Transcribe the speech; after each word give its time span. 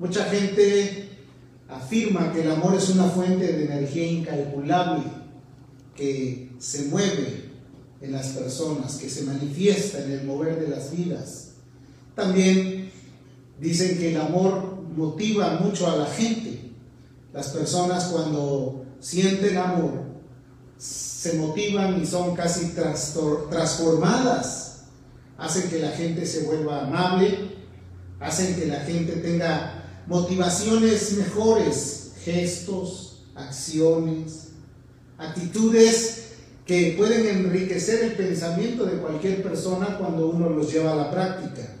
Mucha 0.00 0.24
gente 0.24 1.10
afirma 1.68 2.32
que 2.32 2.40
el 2.40 2.50
amor 2.50 2.74
es 2.74 2.88
una 2.88 3.04
fuente 3.04 3.46
de 3.52 3.66
energía 3.66 4.06
incalculable 4.06 5.02
que 5.94 6.52
se 6.58 6.84
mueve 6.86 7.50
en 8.00 8.12
las 8.12 8.28
personas, 8.28 8.96
que 8.96 9.10
se 9.10 9.24
manifiesta 9.24 10.02
en 10.02 10.12
el 10.12 10.24
mover 10.24 10.58
de 10.58 10.68
las 10.68 10.90
vidas. 10.90 11.50
También 12.14 12.90
dicen 13.60 13.98
que 13.98 14.12
el 14.12 14.20
amor 14.22 14.84
motiva 14.96 15.60
mucho 15.60 15.86
a 15.86 15.96
la 15.96 16.06
gente. 16.06 16.70
Las 17.34 17.48
personas 17.48 18.04
cuando 18.06 18.86
sienten 19.00 19.58
amor 19.58 20.04
se 20.78 21.34
motivan 21.34 22.02
y 22.02 22.06
son 22.06 22.34
casi 22.34 22.72
transformadas. 23.50 24.84
Hacen 25.36 25.68
que 25.68 25.78
la 25.78 25.90
gente 25.90 26.24
se 26.24 26.44
vuelva 26.44 26.86
amable, 26.86 27.50
hacen 28.18 28.56
que 28.56 28.64
la 28.64 28.80
gente 28.80 29.16
tenga 29.16 29.79
motivaciones 30.10 31.12
mejores, 31.12 32.14
gestos, 32.24 33.22
acciones, 33.36 34.48
actitudes 35.16 36.32
que 36.66 36.96
pueden 36.98 37.26
enriquecer 37.26 38.04
el 38.04 38.12
pensamiento 38.12 38.84
de 38.86 38.98
cualquier 38.98 39.40
persona 39.40 39.96
cuando 39.98 40.28
uno 40.28 40.50
los 40.50 40.72
lleva 40.72 40.92
a 40.92 40.96
la 40.96 41.10
práctica. 41.12 41.76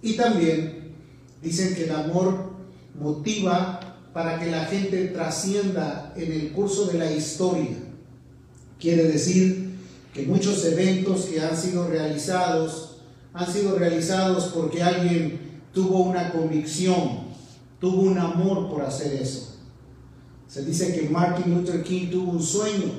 Y 0.00 0.14
también 0.14 0.94
dicen 1.42 1.74
que 1.74 1.84
el 1.84 1.90
amor 1.90 2.52
motiva 2.98 3.80
para 4.14 4.38
que 4.38 4.46
la 4.46 4.66
gente 4.66 5.08
trascienda 5.08 6.14
en 6.16 6.30
el 6.32 6.52
curso 6.52 6.86
de 6.86 6.98
la 6.98 7.10
historia. 7.10 7.76
Quiere 8.78 9.08
decir 9.08 9.74
que 10.14 10.22
muchos 10.22 10.64
eventos 10.64 11.24
que 11.24 11.40
han 11.40 11.56
sido 11.56 11.88
realizados 11.88 12.98
han 13.34 13.52
sido 13.52 13.76
realizados 13.76 14.52
porque 14.54 14.82
alguien 14.82 15.60
tuvo 15.74 16.04
una 16.04 16.30
convicción, 16.32 17.25
tuvo 17.80 18.02
un 18.02 18.18
amor 18.18 18.68
por 18.68 18.82
hacer 18.82 19.14
eso. 19.14 19.56
Se 20.48 20.64
dice 20.64 20.94
que 20.94 21.08
Martin 21.08 21.54
Luther 21.54 21.82
King 21.82 22.10
tuvo 22.10 22.32
un 22.32 22.42
sueño 22.42 22.92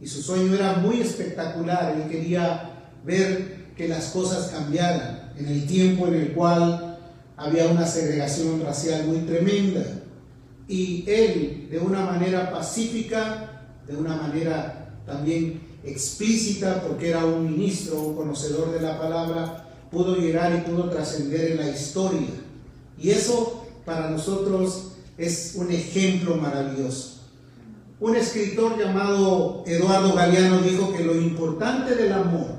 y 0.00 0.06
su 0.06 0.22
sueño 0.22 0.54
era 0.54 0.74
muy 0.74 1.00
espectacular. 1.00 1.96
Él 1.96 2.10
quería 2.10 2.70
ver 3.04 3.72
que 3.76 3.88
las 3.88 4.06
cosas 4.06 4.48
cambiaran 4.48 5.32
en 5.36 5.46
el 5.46 5.66
tiempo 5.66 6.06
en 6.08 6.14
el 6.14 6.32
cual 6.32 6.98
había 7.36 7.66
una 7.68 7.86
segregación 7.86 8.62
racial 8.62 9.06
muy 9.06 9.20
tremenda. 9.20 9.84
Y 10.68 11.04
él, 11.06 11.68
de 11.70 11.78
una 11.78 12.04
manera 12.04 12.50
pacífica, 12.50 13.68
de 13.86 13.96
una 13.96 14.16
manera 14.16 15.00
también 15.06 15.60
explícita, 15.84 16.82
porque 16.82 17.10
era 17.10 17.24
un 17.24 17.44
ministro, 17.44 18.00
un 18.00 18.16
conocedor 18.16 18.72
de 18.72 18.80
la 18.80 18.98
palabra, 18.98 19.68
pudo 19.90 20.16
llegar 20.16 20.52
y 20.54 20.68
pudo 20.68 20.90
trascender 20.90 21.52
en 21.52 21.58
la 21.58 21.70
historia. 21.70 22.28
Y 22.98 23.10
eso 23.10 23.55
para 23.86 24.10
nosotros 24.10 24.88
es 25.16 25.52
un 25.54 25.70
ejemplo 25.70 26.36
maravilloso. 26.36 27.22
Un 27.98 28.16
escritor 28.16 28.78
llamado 28.78 29.64
Eduardo 29.66 30.12
Galeano 30.12 30.60
dijo 30.60 30.92
que 30.92 31.04
lo 31.04 31.14
importante 31.18 31.94
del 31.94 32.12
amor 32.12 32.56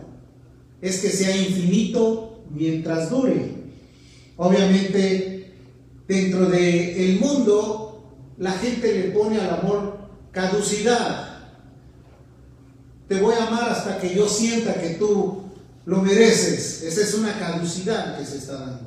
es 0.82 1.00
que 1.00 1.10
sea 1.10 1.36
infinito 1.36 2.44
mientras 2.50 3.12
dure. 3.12 3.52
Obviamente, 4.38 5.54
dentro 6.08 6.48
del 6.48 6.64
el 6.64 7.20
mundo, 7.20 8.04
la 8.38 8.54
gente 8.54 8.94
le 8.94 9.12
pone 9.12 9.40
al 9.40 9.50
amor 9.50 9.98
caducidad. 10.32 11.28
Te 13.08 13.22
voy 13.22 13.36
a 13.36 13.48
amar 13.48 13.70
hasta 13.70 14.00
que 14.00 14.16
yo 14.16 14.28
sienta 14.28 14.82
que 14.82 14.92
tú 14.92 15.44
lo 15.86 16.02
mereces. 16.02 16.84
Esa 16.84 17.02
es 17.02 17.14
una 17.14 17.38
caducidad 17.38 18.18
que 18.18 18.26
se 18.26 18.38
está 18.38 18.54
dando. 18.54 18.87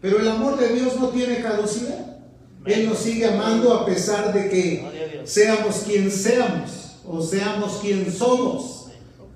Pero 0.00 0.18
el 0.20 0.28
amor 0.28 0.58
de 0.58 0.68
Dios 0.68 0.96
no 1.00 1.08
tiene 1.08 1.40
caducidad. 1.40 2.18
Él 2.64 2.88
nos 2.88 2.98
sigue 2.98 3.26
amando 3.26 3.72
a 3.72 3.86
pesar 3.86 4.32
de 4.32 4.48
que 4.48 5.22
seamos 5.24 5.84
quien 5.86 6.10
seamos 6.10 6.96
o 7.06 7.22
seamos 7.22 7.78
quien 7.80 8.12
somos. 8.12 8.86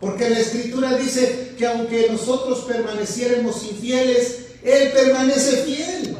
Porque 0.00 0.30
la 0.30 0.40
escritura 0.40 0.96
dice 0.96 1.54
que 1.56 1.66
aunque 1.66 2.08
nosotros 2.10 2.60
permaneciéramos 2.60 3.64
infieles, 3.64 4.46
Él 4.64 4.92
permanece 4.92 5.58
fiel. 5.58 6.16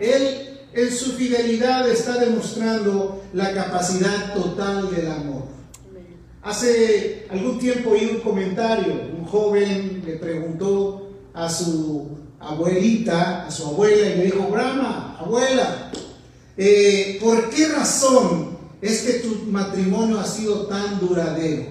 Él 0.00 0.58
en 0.74 0.92
su 0.92 1.12
fidelidad 1.12 1.88
está 1.88 2.18
demostrando 2.18 3.22
la 3.32 3.52
capacidad 3.54 4.34
total 4.34 4.94
del 4.94 5.08
amor. 5.08 5.44
Hace 6.42 7.26
algún 7.30 7.58
tiempo 7.58 7.90
oí 7.90 8.10
un 8.12 8.20
comentario, 8.20 8.92
un 9.16 9.24
joven 9.24 10.02
le 10.04 10.16
preguntó 10.16 11.08
a 11.32 11.48
su 11.48 12.23
abuelita, 12.48 13.46
a 13.46 13.50
su 13.50 13.66
abuela, 13.66 14.06
y 14.06 14.18
le 14.18 14.24
dijo, 14.24 14.48
Brahma, 14.48 15.16
abuela, 15.18 15.90
eh, 16.56 17.18
¿por 17.22 17.50
qué 17.50 17.68
razón 17.68 18.56
es 18.80 19.02
que 19.02 19.12
tu 19.14 19.50
matrimonio 19.50 20.20
ha 20.20 20.26
sido 20.26 20.66
tan 20.66 21.00
duradero? 21.00 21.64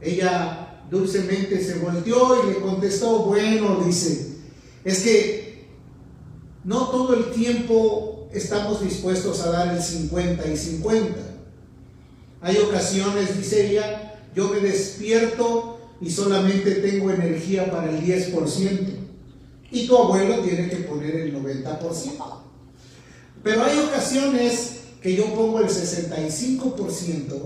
Ella 0.00 0.82
dulcemente 0.90 1.62
se 1.64 1.78
volteó 1.78 2.44
y 2.44 2.52
le 2.52 2.60
contestó, 2.60 3.20
bueno, 3.20 3.82
dice, 3.84 4.36
es 4.84 5.00
que 5.00 5.66
no 6.64 6.88
todo 6.88 7.14
el 7.14 7.30
tiempo 7.30 8.28
estamos 8.32 8.82
dispuestos 8.82 9.40
a 9.40 9.50
dar 9.50 9.74
el 9.74 9.82
50 9.82 10.46
y 10.48 10.56
50. 10.56 11.18
Hay 12.40 12.56
ocasiones, 12.58 13.36
dice 13.38 13.70
ella, 13.70 14.20
yo 14.34 14.48
me 14.48 14.60
despierto 14.60 15.80
y 16.00 16.10
solamente 16.10 16.72
tengo 16.76 17.10
energía 17.10 17.70
para 17.70 17.90
el 17.90 18.04
10%. 18.04 19.01
Y 19.72 19.86
tu 19.86 19.96
abuelo 19.96 20.38
tiene 20.40 20.68
que 20.68 20.76
poner 20.76 21.16
el 21.16 21.34
90%. 21.34 22.42
Pero 23.42 23.64
hay 23.64 23.78
ocasiones 23.78 24.82
que 25.02 25.16
yo 25.16 25.34
pongo 25.34 25.58
el 25.58 25.66
65% 25.66 27.40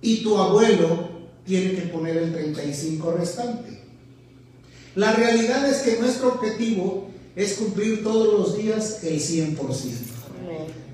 y 0.00 0.22
tu 0.22 0.38
abuelo 0.38 1.08
tiene 1.44 1.74
que 1.74 1.82
poner 1.88 2.18
el 2.18 2.34
35% 2.34 3.16
restante. 3.16 3.82
La 4.94 5.12
realidad 5.12 5.68
es 5.68 5.78
que 5.78 5.98
nuestro 5.98 6.34
objetivo 6.34 7.08
es 7.34 7.54
cumplir 7.54 8.04
todos 8.04 8.38
los 8.38 8.56
días 8.56 9.02
el 9.02 9.18
100%. 9.18 9.56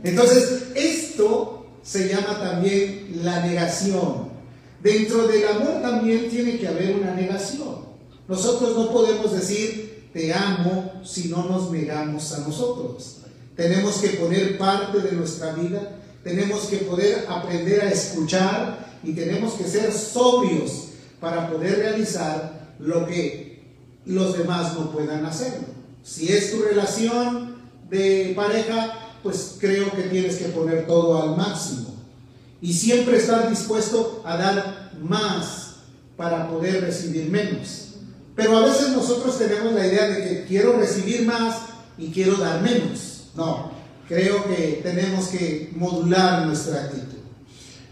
Entonces, 0.02 0.62
esto 0.74 1.66
se 1.82 2.08
llama 2.08 2.40
también 2.40 3.20
la 3.22 3.44
negación. 3.44 4.30
Dentro 4.82 5.26
del 5.28 5.46
amor 5.46 5.82
también 5.82 6.30
tiene 6.30 6.58
que 6.58 6.68
haber 6.68 6.96
una 6.96 7.14
negación. 7.14 7.90
Nosotros 8.26 8.76
no 8.76 8.90
podemos 8.90 9.32
decir 9.32 9.89
te 10.12 10.32
amo 10.32 11.00
si 11.04 11.28
no 11.28 11.44
nos 11.44 11.70
negamos 11.70 12.32
a 12.32 12.40
nosotros. 12.40 13.18
Tenemos 13.56 13.96
que 13.96 14.10
poner 14.10 14.58
parte 14.58 15.00
de 15.00 15.12
nuestra 15.12 15.52
vida, 15.52 15.98
tenemos 16.24 16.62
que 16.62 16.78
poder 16.78 17.26
aprender 17.28 17.82
a 17.82 17.90
escuchar 17.90 18.98
y 19.02 19.12
tenemos 19.12 19.54
que 19.54 19.64
ser 19.64 19.92
sobrios 19.92 20.88
para 21.20 21.50
poder 21.50 21.78
realizar 21.78 22.74
lo 22.78 23.06
que 23.06 23.62
los 24.06 24.36
demás 24.36 24.74
no 24.74 24.90
puedan 24.90 25.24
hacer. 25.26 25.52
Si 26.02 26.32
es 26.32 26.50
tu 26.52 26.62
relación 26.62 27.56
de 27.88 28.32
pareja, 28.34 29.14
pues 29.22 29.56
creo 29.60 29.90
que 29.92 30.04
tienes 30.04 30.36
que 30.36 30.46
poner 30.46 30.86
todo 30.86 31.22
al 31.22 31.36
máximo. 31.36 31.94
Y 32.62 32.72
siempre 32.72 33.18
estar 33.18 33.48
dispuesto 33.48 34.22
a 34.24 34.36
dar 34.36 34.92
más 35.00 35.76
para 36.16 36.48
poder 36.48 36.82
recibir 36.82 37.30
menos. 37.30 37.89
Pero 38.34 38.56
a 38.56 38.64
veces 38.64 38.90
nosotros 38.90 39.38
tenemos 39.38 39.72
la 39.72 39.86
idea 39.86 40.08
de 40.08 40.22
que 40.22 40.44
quiero 40.44 40.78
recibir 40.78 41.26
más 41.26 41.56
y 41.98 42.08
quiero 42.08 42.36
dar 42.36 42.62
menos. 42.62 43.30
No, 43.34 43.70
creo 44.08 44.44
que 44.44 44.80
tenemos 44.82 45.28
que 45.28 45.70
modular 45.76 46.46
nuestra 46.46 46.84
actitud. 46.84 47.18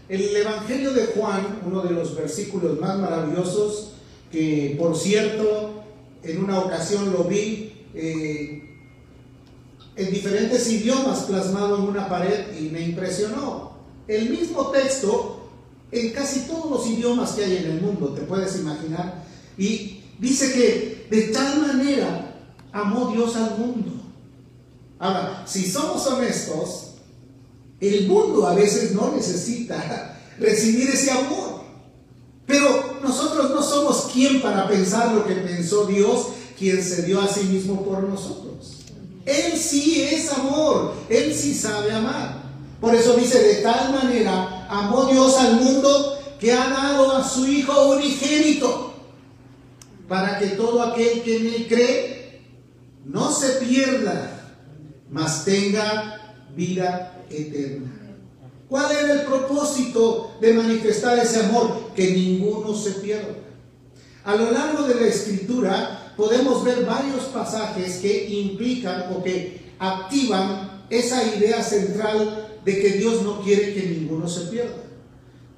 El 0.07 0.35
Evangelio 0.35 0.91
de 0.93 1.05
Juan, 1.07 1.59
uno 1.65 1.83
de 1.83 1.91
los 1.91 2.15
versículos 2.15 2.79
más 2.79 2.97
maravillosos, 2.97 3.91
que 4.31 4.75
por 4.79 4.97
cierto, 4.97 5.83
en 6.23 6.43
una 6.43 6.59
ocasión 6.59 7.11
lo 7.11 7.25
vi, 7.25 7.85
eh, 7.93 8.69
en 9.95 10.11
diferentes 10.11 10.69
idiomas 10.71 11.19
plasmado 11.23 11.77
en 11.77 11.83
una 11.83 12.07
pared 12.07 12.57
y 12.57 12.69
me 12.69 12.81
impresionó. 12.81 13.73
El 14.07 14.29
mismo 14.29 14.71
texto 14.71 15.39
en 15.91 16.11
casi 16.11 16.41
todos 16.41 16.69
los 16.69 16.87
idiomas 16.87 17.31
que 17.31 17.43
hay 17.43 17.57
en 17.57 17.71
el 17.71 17.81
mundo, 17.81 18.09
te 18.09 18.21
puedes 18.21 18.57
imaginar. 18.59 19.23
Y 19.57 19.98
dice 20.19 20.53
que 20.53 21.07
de 21.09 21.21
tal 21.33 21.61
manera 21.61 22.35
amó 22.71 23.11
Dios 23.11 23.35
al 23.35 23.57
mundo. 23.57 23.91
Ahora, 24.99 25.43
si 25.47 25.69
somos 25.69 26.05
honestos, 26.07 26.89
el 27.79 28.07
mundo 28.07 28.45
a 28.45 28.53
veces 28.53 28.91
no 28.91 29.13
necesita 29.15 30.19
recibir 30.39 30.89
ese 30.89 31.11
amor. 31.11 31.59
Pero 32.45 32.99
nosotros 33.03 33.51
no 33.51 33.61
somos 33.61 34.09
quien 34.11 34.41
para 34.41 34.67
pensar 34.67 35.13
lo 35.13 35.25
que 35.25 35.35
pensó 35.35 35.85
Dios, 35.85 36.27
quien 36.57 36.83
se 36.83 37.03
dio 37.03 37.21
a 37.21 37.27
sí 37.27 37.41
mismo 37.43 37.83
por 37.83 38.03
nosotros. 38.03 38.79
Él 39.25 39.57
sí 39.57 40.01
es 40.01 40.31
amor, 40.33 40.93
Él 41.09 41.33
sí 41.33 41.53
sabe 41.53 41.91
amar. 41.91 42.43
Por 42.81 42.95
eso 42.95 43.13
dice, 43.13 43.39
de 43.41 43.55
tal 43.55 43.93
manera 43.93 44.67
amó 44.69 45.05
Dios 45.05 45.37
al 45.37 45.61
mundo 45.61 46.17
que 46.39 46.53
ha 46.53 46.69
dado 46.69 47.15
a 47.15 47.27
su 47.27 47.45
Hijo 47.45 47.89
unigénito, 47.89 48.88
para 50.09 50.39
que 50.39 50.47
todo 50.47 50.81
aquel 50.81 51.21
que 51.21 51.37
en 51.37 51.45
Él 51.53 51.67
cree 51.69 52.41
no 53.05 53.31
se 53.31 53.65
pierda, 53.65 54.57
mas 55.09 55.45
tenga 55.45 56.35
vida 56.55 57.23
eterna. 57.29 58.17
¿Cuál 58.67 58.91
era 58.91 59.13
el 59.13 59.21
propósito 59.21 60.35
de 60.41 60.53
manifestar 60.53 61.17
ese 61.17 61.45
amor? 61.45 61.91
Que 61.95 62.11
ninguno 62.11 62.75
se 62.75 62.91
pierda. 62.93 63.35
A 64.25 64.35
lo 64.35 64.51
largo 64.51 64.83
de 64.83 64.95
la 64.95 65.07
escritura 65.07 66.13
podemos 66.17 66.63
ver 66.63 66.85
varios 66.85 67.23
pasajes 67.25 67.97
que 67.97 68.29
implican 68.29 69.05
o 69.15 69.23
que 69.23 69.73
activan 69.79 70.83
esa 70.89 71.23
idea 71.35 71.63
central 71.63 72.57
de 72.65 72.81
que 72.81 72.89
Dios 72.89 73.21
no 73.21 73.41
quiere 73.41 73.73
que 73.73 73.87
ninguno 73.87 74.27
se 74.27 74.41
pierda. 74.47 74.83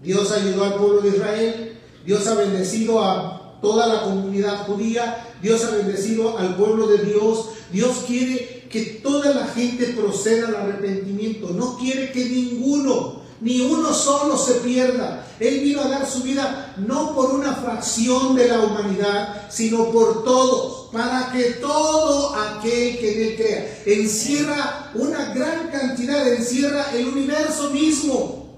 Dios 0.02 0.32
ayudó 0.32 0.66
al 0.66 0.76
pueblo 0.76 1.02
de 1.02 1.10
Israel, 1.10 1.78
Dios 2.06 2.28
ha 2.28 2.36
bendecido 2.36 3.04
a 3.04 3.41
toda 3.62 3.88
la 3.88 4.04
comunidad 4.04 4.66
judía, 4.66 5.28
Dios 5.42 5.64
ha 5.66 5.76
bendecido 5.76 6.38
al 6.38 6.56
pueblo 6.56 6.88
de 6.88 7.06
Dios, 7.06 7.50
Dios 7.72 8.04
quiere 8.08 8.68
que 8.70 8.82
toda 9.04 9.34
la 9.34 9.48
gente 9.48 9.88
proceda 9.88 10.48
al 10.48 10.56
arrepentimiento, 10.56 11.50
no 11.50 11.78
quiere 11.78 12.12
que 12.12 12.26
ninguno, 12.26 13.22
ni 13.42 13.62
uno 13.62 13.94
solo 13.94 14.38
se 14.38 14.56
pierda. 14.56 15.28
Él 15.40 15.62
vino 15.62 15.82
a 15.82 15.90
dar 15.90 16.08
su 16.08 16.22
vida 16.22 16.76
no 16.78 17.16
por 17.16 17.32
una 17.32 17.56
fracción 17.56 18.36
de 18.36 18.48
la 18.48 18.60
humanidad, 18.60 19.50
sino 19.50 19.92
por 19.92 20.24
todos, 20.24 20.90
para 20.92 21.32
que 21.32 21.44
todo 21.54 22.36
aquel 22.36 23.00
que 23.00 23.14
en 23.14 23.30
él 23.30 23.36
crea 23.36 23.82
encierra 23.86 24.92
una 24.94 25.34
gran 25.34 25.70
cantidad, 25.70 26.28
encierra 26.32 26.92
el 26.94 27.08
universo 27.08 27.72
mismo. 27.72 28.58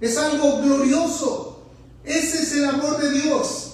Es 0.00 0.18
algo 0.18 0.58
glorioso. 0.60 1.62
Ese 2.04 2.42
es 2.42 2.52
el 2.54 2.64
amor 2.66 3.00
de 3.00 3.10
Dios. 3.12 3.71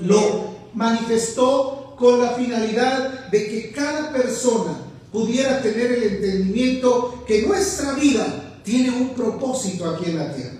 Lo 0.00 0.54
manifestó 0.74 1.94
con 1.98 2.20
la 2.20 2.30
finalidad 2.30 3.28
de 3.30 3.48
que 3.48 3.72
cada 3.72 4.12
persona 4.12 4.76
pudiera 5.12 5.62
tener 5.62 5.92
el 5.92 6.02
entendimiento 6.02 7.24
que 7.26 7.42
nuestra 7.42 7.92
vida 7.94 8.60
tiene 8.64 8.90
un 8.90 9.10
propósito 9.10 9.88
aquí 9.88 10.10
en 10.10 10.18
la 10.18 10.34
tierra. 10.34 10.58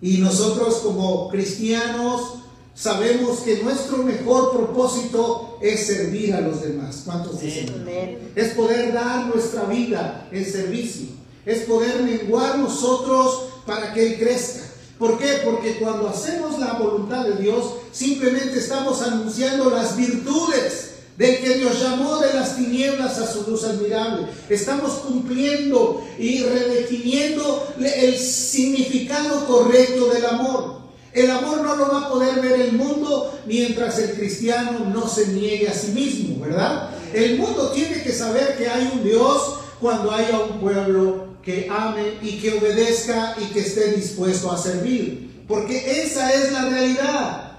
Y 0.00 0.18
nosotros 0.18 0.76
como 0.76 1.28
cristianos 1.28 2.38
sabemos 2.74 3.40
que 3.40 3.62
nuestro 3.62 3.98
mejor 3.98 4.52
propósito 4.52 5.58
es 5.60 5.86
servir 5.86 6.34
a 6.34 6.40
los 6.40 6.62
demás. 6.62 7.02
¿Cuántos 7.04 7.40
dicen? 7.40 7.86
Es 8.34 8.54
poder 8.54 8.92
dar 8.92 9.26
nuestra 9.26 9.64
vida 9.64 10.28
en 10.32 10.44
servicio. 10.44 11.08
Es 11.44 11.62
poder 11.62 12.02
menguar 12.02 12.58
nosotros 12.58 13.44
para 13.66 13.92
que 13.92 14.06
Él 14.06 14.18
crezca. 14.18 14.61
¿Por 15.02 15.18
qué? 15.18 15.40
Porque 15.44 15.78
cuando 15.78 16.08
hacemos 16.08 16.60
la 16.60 16.74
voluntad 16.74 17.24
de 17.24 17.42
Dios, 17.42 17.72
simplemente 17.90 18.60
estamos 18.60 19.02
anunciando 19.02 19.68
las 19.68 19.96
virtudes 19.96 20.90
del 21.16 21.38
que 21.38 21.54
Dios 21.54 21.80
llamó 21.82 22.18
de 22.18 22.32
las 22.32 22.54
tinieblas 22.54 23.18
a 23.18 23.26
su 23.26 23.50
luz 23.50 23.64
admirable. 23.64 24.28
Estamos 24.48 24.92
cumpliendo 25.04 26.04
y 26.20 26.44
redefiniendo 26.44 27.66
el 27.80 28.16
significado 28.16 29.44
correcto 29.46 30.06
del 30.06 30.24
amor. 30.24 30.82
El 31.12 31.32
amor 31.32 31.62
no 31.62 31.74
lo 31.74 31.88
va 31.88 32.02
a 32.02 32.08
poder 32.08 32.40
ver 32.40 32.60
el 32.60 32.74
mundo 32.74 33.40
mientras 33.44 33.98
el 33.98 34.12
cristiano 34.12 34.88
no 34.94 35.08
se 35.08 35.26
niegue 35.26 35.66
a 35.68 35.74
sí 35.74 35.90
mismo, 35.90 36.44
¿verdad? 36.44 36.90
El 37.12 37.38
mundo 37.38 37.72
tiene 37.72 38.04
que 38.04 38.12
saber 38.12 38.56
que 38.56 38.68
hay 38.68 38.88
un 38.94 39.02
Dios 39.02 39.56
cuando 39.82 40.12
haya 40.12 40.38
un 40.38 40.60
pueblo 40.60 41.32
que 41.42 41.68
ame 41.68 42.14
y 42.22 42.38
que 42.38 42.56
obedezca 42.56 43.34
y 43.38 43.52
que 43.52 43.60
esté 43.60 43.92
dispuesto 43.92 44.50
a 44.52 44.56
servir. 44.56 45.44
Porque 45.48 46.02
esa 46.02 46.32
es 46.32 46.52
la 46.52 46.68
realidad. 46.68 47.52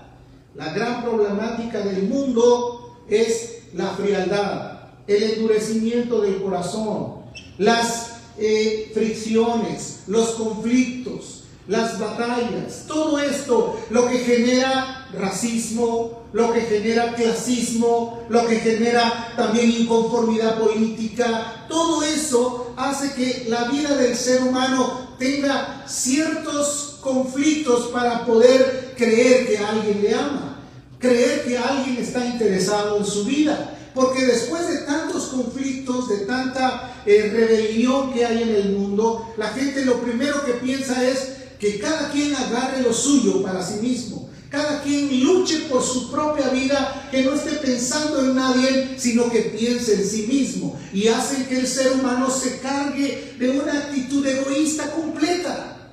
La 0.55 0.73
gran 0.73 1.03
problemática 1.03 1.81
del 1.81 2.03
mundo 2.03 2.95
es 3.09 3.59
la 3.73 3.89
frialdad, 3.89 4.79
el 5.07 5.23
endurecimiento 5.23 6.21
del 6.21 6.41
corazón, 6.41 7.23
las 7.57 8.21
eh, 8.37 8.91
fricciones, 8.93 10.03
los 10.07 10.31
conflictos, 10.31 11.42
las 11.67 11.99
batallas, 11.99 12.85
todo 12.87 13.19
esto 13.19 13.79
lo 13.89 14.09
que 14.09 14.19
genera 14.19 15.07
racismo, 15.13 16.23
lo 16.33 16.51
que 16.51 16.61
genera 16.61 17.13
clasismo, 17.13 18.23
lo 18.29 18.45
que 18.47 18.57
genera 18.57 19.33
también 19.37 19.71
inconformidad 19.71 20.59
política, 20.59 21.65
todo 21.69 22.03
eso 22.03 22.73
hace 22.75 23.13
que 23.13 23.45
la 23.49 23.65
vida 23.65 23.95
del 23.95 24.15
ser 24.15 24.41
humano 24.41 25.15
tenga 25.17 25.83
ciertos 25.87 26.97
conflictos 27.01 27.87
para 27.87 28.25
poder 28.25 28.93
creer 28.97 29.47
que 29.47 29.57
alguien 29.57 30.01
le 30.01 30.13
ama, 30.13 30.57
creer 30.99 31.45
que 31.45 31.57
alguien 31.57 31.97
está 31.97 32.25
interesado 32.25 32.97
en 32.97 33.05
su 33.05 33.25
vida. 33.25 33.69
Porque 33.93 34.25
después 34.25 34.67
de 34.67 34.79
tantos 34.79 35.25
conflictos, 35.25 36.09
de 36.09 36.25
tanta 36.25 36.95
eh, 37.05 37.29
rebelión 37.31 38.11
que 38.11 38.25
hay 38.25 38.41
en 38.41 38.55
el 38.55 38.69
mundo, 38.71 39.33
la 39.37 39.49
gente 39.49 39.85
lo 39.85 40.01
primero 40.01 40.43
que 40.43 40.53
piensa 40.53 41.03
es 41.07 41.42
que 41.63 41.79
cada 41.79 42.11
quien 42.11 42.35
agarre 42.35 42.81
lo 42.81 42.91
suyo 42.93 43.41
para 43.41 43.65
sí 43.65 43.75
mismo. 43.79 44.29
Cada 44.49 44.83
quien 44.83 45.23
luche 45.23 45.59
por 45.69 45.81
su 45.81 46.11
propia 46.11 46.49
vida, 46.49 47.07
que 47.09 47.23
no 47.23 47.33
esté 47.33 47.51
pensando 47.51 48.19
en 48.19 48.35
nadie, 48.35 48.95
sino 48.97 49.31
que 49.31 49.39
piense 49.43 49.93
en 49.93 50.05
sí 50.05 50.27
mismo. 50.27 50.77
Y 50.91 51.07
hacen 51.07 51.45
que 51.45 51.61
el 51.61 51.67
ser 51.67 51.93
humano 51.93 52.29
se 52.29 52.59
cargue 52.59 53.35
de 53.39 53.49
una 53.49 53.77
actitud 53.79 54.27
egoísta 54.27 54.91
completa. 54.91 55.89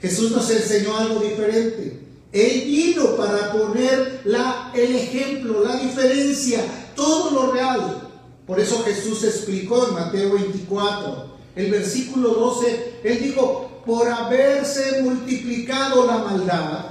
Jesús 0.00 0.30
nos 0.30 0.48
enseñó 0.48 0.96
algo 0.96 1.20
diferente. 1.20 2.00
Él 2.32 2.62
vino 2.64 3.14
para 3.14 3.52
poner 3.52 4.22
la, 4.24 4.72
el 4.74 4.96
ejemplo, 4.96 5.62
la 5.62 5.76
diferencia, 5.76 6.64
todo 6.96 7.30
lo 7.30 7.52
real. 7.52 8.08
Por 8.46 8.58
eso 8.58 8.82
Jesús 8.84 9.22
explicó 9.22 9.86
en 9.86 9.94
Mateo 9.94 10.32
24, 10.32 11.34
el 11.56 11.70
versículo 11.70 12.30
12, 12.30 13.00
Él 13.04 13.22
dijo, 13.22 13.73
por 13.86 14.08
haberse 14.08 15.02
multiplicado 15.02 16.06
la 16.06 16.18
maldad, 16.18 16.84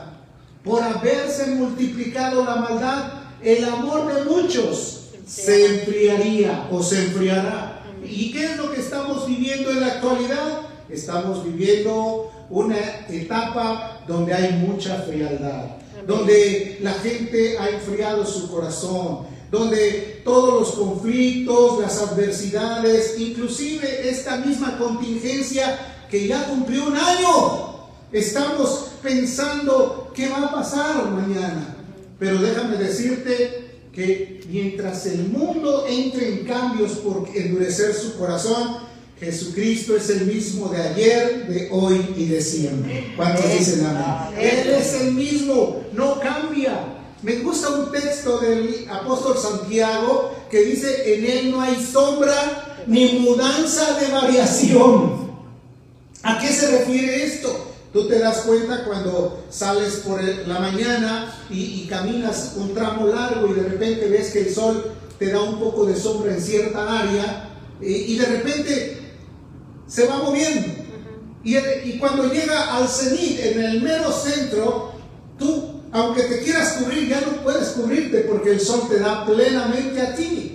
por 0.63 0.81
haberse 0.81 1.48
multiplicado 1.48 2.44
la 2.45 2.56
maldad, 2.56 3.13
el 3.42 3.66
amor 3.66 4.13
de 4.13 4.24
muchos 4.24 5.10
se 5.28 5.80
enfriaría 5.80 6.68
o 6.72 6.81
se 6.81 7.06
enfriará. 7.06 7.84
¿Y 8.04 8.31
qué 8.31 8.45
es 8.45 8.57
lo 8.57 8.72
que 8.72 8.81
estamos 8.81 9.28
viviendo 9.28 9.72
en 9.72 9.81
la 9.81 9.88
actualidad? 9.88 10.62
Estamos 10.90 11.44
viviendo 11.44 12.31
una 12.50 12.78
etapa 13.10 14.01
donde 14.07 14.34
hay 14.34 14.54
mucha 14.54 14.98
frialdad, 15.01 15.78
donde 16.06 16.78
la 16.81 16.94
gente 16.94 17.57
ha 17.57 17.69
enfriado 17.69 18.25
su 18.25 18.51
corazón, 18.51 19.25
donde 19.50 20.22
todos 20.24 20.60
los 20.60 20.72
conflictos, 20.72 21.81
las 21.81 22.02
adversidades, 22.02 23.16
inclusive 23.18 24.09
esta 24.09 24.38
misma 24.38 24.78
contingencia 24.78 25.93
que 26.14 26.28
ya 26.28 26.46
cumplió 26.46 26.86
un 26.86 26.96
año. 26.96 27.74
Estamos 28.12 28.90
pensando 29.02 30.12
qué 30.16 30.30
va 30.30 30.46
a 30.46 30.52
pasar 30.52 31.10
mañana. 31.10 31.76
Pero 32.20 32.40
déjame 32.40 32.78
decirte 32.78 33.80
que 33.92 34.44
mientras 34.48 35.08
el 35.08 35.30
mundo 35.30 35.88
entre 35.90 36.30
en 36.30 36.46
cambios 36.46 36.92
por 37.00 37.28
endurecer 37.34 37.96
su 37.96 38.16
corazón, 38.16 38.78
Jesucristo 39.20 39.98
es 39.98 40.08
el 40.12 40.28
mismo 40.28 40.68
de 40.68 40.84
ayer, 40.84 41.48
de 41.48 41.70
hoy 41.72 42.06
y 42.16 42.26
de 42.26 42.42
siempre. 42.42 43.12
¿Cuántos 43.16 43.52
dicen 43.52 43.84
amén? 43.84 44.40
Él 44.40 44.70
es 44.70 44.94
el 44.94 45.14
mismo, 45.14 45.82
no 45.94 46.20
cambia. 46.20 46.94
Me 47.24 47.38
gusta 47.38 47.70
un 47.70 47.92
texto 47.92 48.38
del 48.38 48.86
apóstol 48.88 49.36
Santiago 49.36 50.32
que 50.52 50.62
dice, 50.62 51.16
en 51.16 51.26
él 51.26 51.52
no 51.52 51.60
hay 51.60 51.84
sombra 51.84 52.84
ni 52.86 53.14
mudanza 53.14 54.00
de 54.00 54.12
variación. 54.12 55.22
¿A 56.23 56.39
qué 56.39 56.47
se 56.47 56.80
refiere 56.80 57.25
esto? 57.25 57.73
Tú 57.92 58.07
te 58.07 58.18
das 58.18 58.37
cuenta 58.39 58.85
cuando 58.85 59.44
sales 59.49 59.97
por 59.97 60.23
la 60.23 60.59
mañana 60.59 61.35
y, 61.49 61.85
caminas 61.87 62.53
un 62.56 62.73
tramo 62.73 63.07
largo 63.07 63.49
y 63.49 63.53
de 63.53 63.63
repente 63.63 64.07
ves 64.07 64.31
que 64.31 64.47
el 64.47 64.56
sol 64.56 64.94
te 65.19 65.31
da 65.31 65.42
un 65.42 65.59
poco 65.59 65.85
de 65.85 65.95
sombra 65.95 66.33
en 66.33 66.42
cierta 66.42 67.01
área 67.01 67.49
y, 67.81 68.18
de 68.18 68.25
repente 68.25 68.97
se 69.85 70.07
va 70.07 70.23
moviendo. 70.23 70.65
Y, 71.44 71.57
y, 71.57 71.97
cuando 71.99 72.31
llega 72.31 72.77
al 72.77 72.87
cenit, 72.87 73.39
en 73.39 73.61
el 73.61 73.81
mero 73.81 74.09
centro, 74.11 74.94
tú, 75.37 75.81
aunque 75.92 76.23
te 76.23 76.39
quieras 76.42 76.77
cubrir, 76.80 77.09
ya 77.09 77.19
no 77.19 77.44
puedes 77.44 77.69
cubrirte 77.69 78.21
porque 78.21 78.51
el 78.51 78.61
sol 78.61 78.87
te 78.89 78.99
da 78.99 79.25
plenamente 79.25 80.01
a 80.01 80.15
ti. 80.15 80.53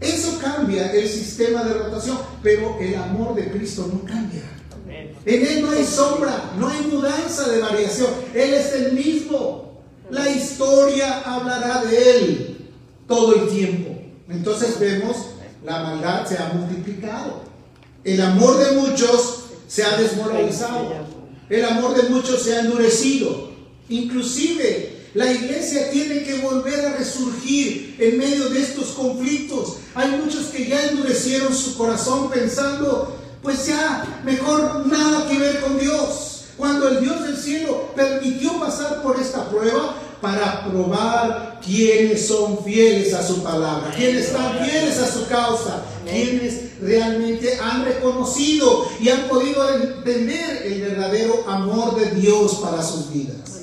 Eso 0.00 0.38
cambia 0.40 0.92
el 0.92 1.08
sistema 1.08 1.64
de 1.64 1.74
rotación, 1.74 2.18
pero 2.42 2.78
el 2.80 2.94
amor 2.94 3.34
de 3.34 3.50
Cristo 3.50 3.90
no 3.92 4.04
cambia. 4.04 4.42
En 5.24 5.46
Él 5.46 5.62
no 5.62 5.70
hay 5.72 5.84
sombra, 5.84 6.52
no 6.58 6.68
hay 6.68 6.80
mudanza 6.82 7.48
de 7.48 7.60
variación. 7.60 8.08
Él 8.34 8.54
es 8.54 8.72
el 8.72 8.92
mismo. 8.92 9.82
La 10.10 10.30
historia 10.30 11.20
hablará 11.20 11.84
de 11.84 12.10
Él 12.10 12.70
todo 13.06 13.34
el 13.34 13.48
tiempo. 13.50 13.98
Entonces 14.28 14.78
vemos, 14.78 15.16
la 15.64 15.82
maldad 15.82 16.26
se 16.26 16.38
ha 16.38 16.52
multiplicado. 16.54 17.42
El 18.04 18.20
amor 18.22 18.58
de 18.58 18.72
muchos 18.72 19.44
se 19.66 19.84
ha 19.84 19.96
desmoralizado. 19.96 20.92
El 21.50 21.64
amor 21.64 22.00
de 22.00 22.08
muchos 22.08 22.42
se 22.42 22.56
ha 22.56 22.60
endurecido. 22.60 23.50
Inclusive 23.88 24.97
la 25.18 25.32
iglesia 25.32 25.90
tiene 25.90 26.22
que 26.22 26.34
volver 26.34 26.86
a 26.86 26.92
resurgir 26.92 27.18
surgir 27.18 27.96
en 27.98 28.18
medio 28.18 28.48
de 28.50 28.62
estos 28.62 28.90
conflictos. 28.90 29.78
Hay 29.94 30.10
muchos 30.12 30.46
que 30.46 30.66
ya 30.66 30.80
endurecieron 30.86 31.52
su 31.52 31.76
corazón 31.76 32.30
pensando, 32.30 33.16
pues 33.42 33.66
ya, 33.66 34.20
mejor 34.24 34.86
nada 34.86 35.28
que 35.28 35.38
ver 35.38 35.60
con 35.60 35.76
Dios. 35.76 36.44
Cuando 36.56 36.88
el 36.88 37.00
Dios 37.00 37.22
del 37.24 37.36
cielo 37.36 37.90
permitió 37.96 38.60
pasar 38.60 39.02
por 39.02 39.20
esta 39.20 39.48
prueba 39.48 39.96
para 40.20 40.64
probar 40.64 41.60
quiénes 41.64 42.26
son 42.26 42.64
fieles 42.64 43.12
a 43.14 43.26
su 43.26 43.42
palabra, 43.42 43.92
quiénes 43.96 44.26
están 44.26 44.64
fieles 44.64 44.98
a 44.98 45.12
su 45.12 45.26
causa, 45.26 45.82
quienes 46.08 46.80
realmente 46.80 47.58
han 47.60 47.84
reconocido 47.84 48.86
y 49.00 49.08
han 49.08 49.28
podido 49.28 49.68
entender 49.74 50.62
el 50.64 50.80
verdadero 50.80 51.44
amor 51.48 51.96
de 51.98 52.20
Dios 52.20 52.54
para 52.62 52.82
sus 52.82 53.12
vidas. 53.12 53.62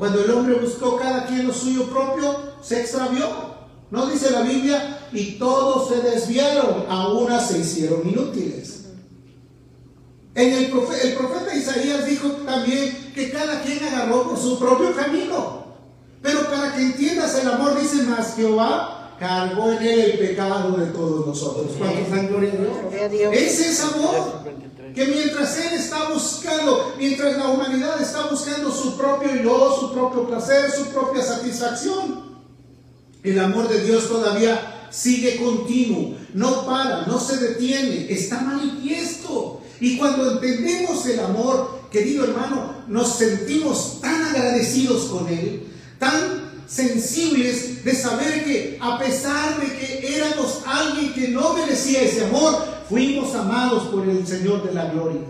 Cuando 0.00 0.24
el 0.24 0.30
hombre 0.30 0.54
buscó 0.54 0.96
cada 0.96 1.26
quien 1.26 1.46
lo 1.46 1.52
suyo 1.52 1.84
propio, 1.90 2.54
se 2.62 2.80
extravió. 2.80 3.26
No 3.90 4.06
dice 4.06 4.30
la 4.30 4.40
Biblia, 4.40 4.98
y 5.12 5.32
todos 5.32 5.90
se 5.90 6.00
desviaron, 6.00 6.86
a 6.88 7.08
una 7.08 7.38
se 7.38 7.58
hicieron 7.58 8.08
inútiles. 8.08 8.86
En 10.34 10.54
el, 10.54 10.70
profeta, 10.70 11.06
el 11.06 11.14
profeta 11.16 11.54
Isaías 11.54 12.06
dijo 12.06 12.28
también 12.46 13.12
que 13.14 13.30
cada 13.30 13.60
quien 13.60 13.84
agarró 13.84 14.26
por 14.26 14.38
su 14.38 14.58
propio 14.58 14.96
camino. 14.96 15.64
Pero 16.22 16.46
para 16.48 16.74
que 16.74 16.80
entiendas 16.80 17.38
el 17.38 17.48
amor, 17.48 17.78
dice 17.78 18.04
más 18.04 18.36
Jehová, 18.36 19.16
cargó 19.18 19.70
en 19.70 19.82
él 19.82 20.00
el 20.00 20.18
pecado 20.18 20.78
de 20.78 20.86
todos 20.86 21.26
nosotros. 21.26 21.72
¿Cuántos 21.76 22.10
dan 22.10 22.28
gloria 22.28 22.52
a 23.04 23.08
Dios? 23.08 23.34
Ese 23.36 23.68
es 23.68 23.80
amor. 23.84 24.44
Que 24.94 25.06
mientras 25.06 25.56
él 25.58 25.74
está 25.74 26.08
buscando, 26.10 26.94
mientras 26.98 27.36
la 27.36 27.48
humanidad 27.48 28.00
está 28.00 28.26
buscando 28.26 28.70
su 28.70 28.96
propio 28.96 29.34
yo, 29.42 29.76
su 29.80 29.92
propio 29.92 30.26
placer, 30.26 30.70
su 30.70 30.86
propia 30.86 31.22
satisfacción, 31.22 32.30
el 33.22 33.38
amor 33.38 33.68
de 33.68 33.84
Dios 33.84 34.08
todavía 34.08 34.88
sigue 34.90 35.36
continuo, 35.36 36.16
no 36.34 36.66
para, 36.66 37.06
no 37.06 37.20
se 37.20 37.36
detiene, 37.36 38.10
está 38.10 38.40
manifiesto. 38.40 39.60
Y 39.80 39.96
cuando 39.96 40.32
entendemos 40.32 41.06
el 41.06 41.20
amor, 41.20 41.80
querido 41.90 42.24
hermano, 42.24 42.84
nos 42.88 43.16
sentimos 43.16 44.00
tan 44.00 44.22
agradecidos 44.24 45.04
con 45.04 45.28
Él, 45.28 45.68
tan 45.98 46.50
sensibles 46.66 47.84
de 47.84 47.94
saber 47.94 48.44
que 48.44 48.78
a 48.80 48.98
pesar 48.98 49.60
de 49.60 49.66
que 49.76 50.16
éramos 50.16 50.60
alguien 50.66 51.12
que 51.12 51.28
no 51.28 51.54
merecía 51.54 52.02
ese 52.02 52.24
amor, 52.26 52.79
fuimos 52.90 53.32
amados 53.36 53.84
por 53.84 54.06
el 54.06 54.26
Señor 54.26 54.66
de 54.66 54.74
la 54.74 54.86
gloria. 54.86 55.20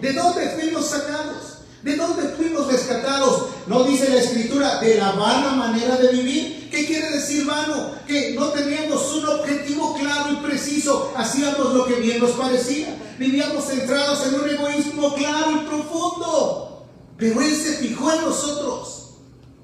¿De 0.00 0.12
dónde 0.12 0.48
fuimos 0.50 0.86
sacados? 0.86 1.58
¿De 1.82 1.96
dónde 1.96 2.28
fuimos 2.36 2.70
rescatados? 2.70 3.48
No 3.66 3.82
dice 3.82 4.08
la 4.08 4.20
escritura 4.20 4.80
de 4.80 4.96
la 4.96 5.12
vana 5.12 5.50
manera 5.50 5.96
de 5.96 6.12
vivir. 6.12 6.68
¿Qué 6.70 6.86
quiere 6.86 7.10
decir 7.10 7.44
vano? 7.44 7.90
Que 8.06 8.34
no 8.34 8.46
teníamos 8.50 9.14
un 9.16 9.26
objetivo 9.26 9.96
claro 9.98 10.32
y 10.32 10.36
preciso. 10.36 11.12
Hacíamos 11.16 11.74
lo 11.74 11.86
que 11.86 11.94
bien 11.96 12.20
nos 12.20 12.30
parecía. 12.30 12.96
Vivíamos 13.18 13.64
centrados 13.64 14.24
en 14.28 14.34
un 14.40 14.48
egoísmo 14.48 15.14
claro 15.14 15.50
y 15.52 15.66
profundo. 15.66 16.86
Pero 17.16 17.40
Él 17.40 17.54
se 17.54 17.78
fijó 17.78 18.12
en 18.12 18.20
nosotros. 18.20 19.14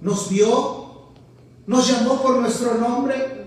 Nos 0.00 0.28
vio. 0.28 1.12
Nos 1.66 1.88
llamó 1.88 2.20
por 2.20 2.36
nuestro 2.38 2.74
nombre. 2.74 3.43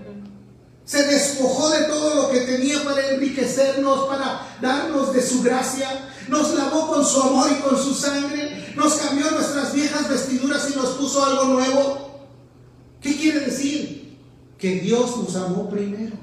Se 0.88 1.02
despojó 1.02 1.68
de 1.68 1.82
todo 1.84 2.14
lo 2.14 2.30
que 2.30 2.40
tenía 2.40 2.82
para 2.82 3.10
enriquecernos, 3.10 4.08
para 4.08 4.56
darnos 4.62 5.12
de 5.12 5.20
su 5.20 5.42
gracia. 5.42 5.86
Nos 6.28 6.54
lavó 6.54 6.88
con 6.88 7.04
su 7.04 7.20
amor 7.20 7.50
y 7.52 7.60
con 7.60 7.76
su 7.76 7.92
sangre. 7.92 8.72
Nos 8.74 8.94
cambió 8.94 9.30
nuestras 9.30 9.74
viejas 9.74 10.08
vestiduras 10.08 10.66
y 10.72 10.76
nos 10.78 10.88
puso 10.92 11.22
algo 11.22 11.44
nuevo. 11.44 12.28
¿Qué 13.02 13.14
quiere 13.18 13.40
decir? 13.40 14.16
Que 14.56 14.80
Dios 14.80 15.14
nos 15.18 15.36
amó 15.36 15.68
primero. 15.68 16.16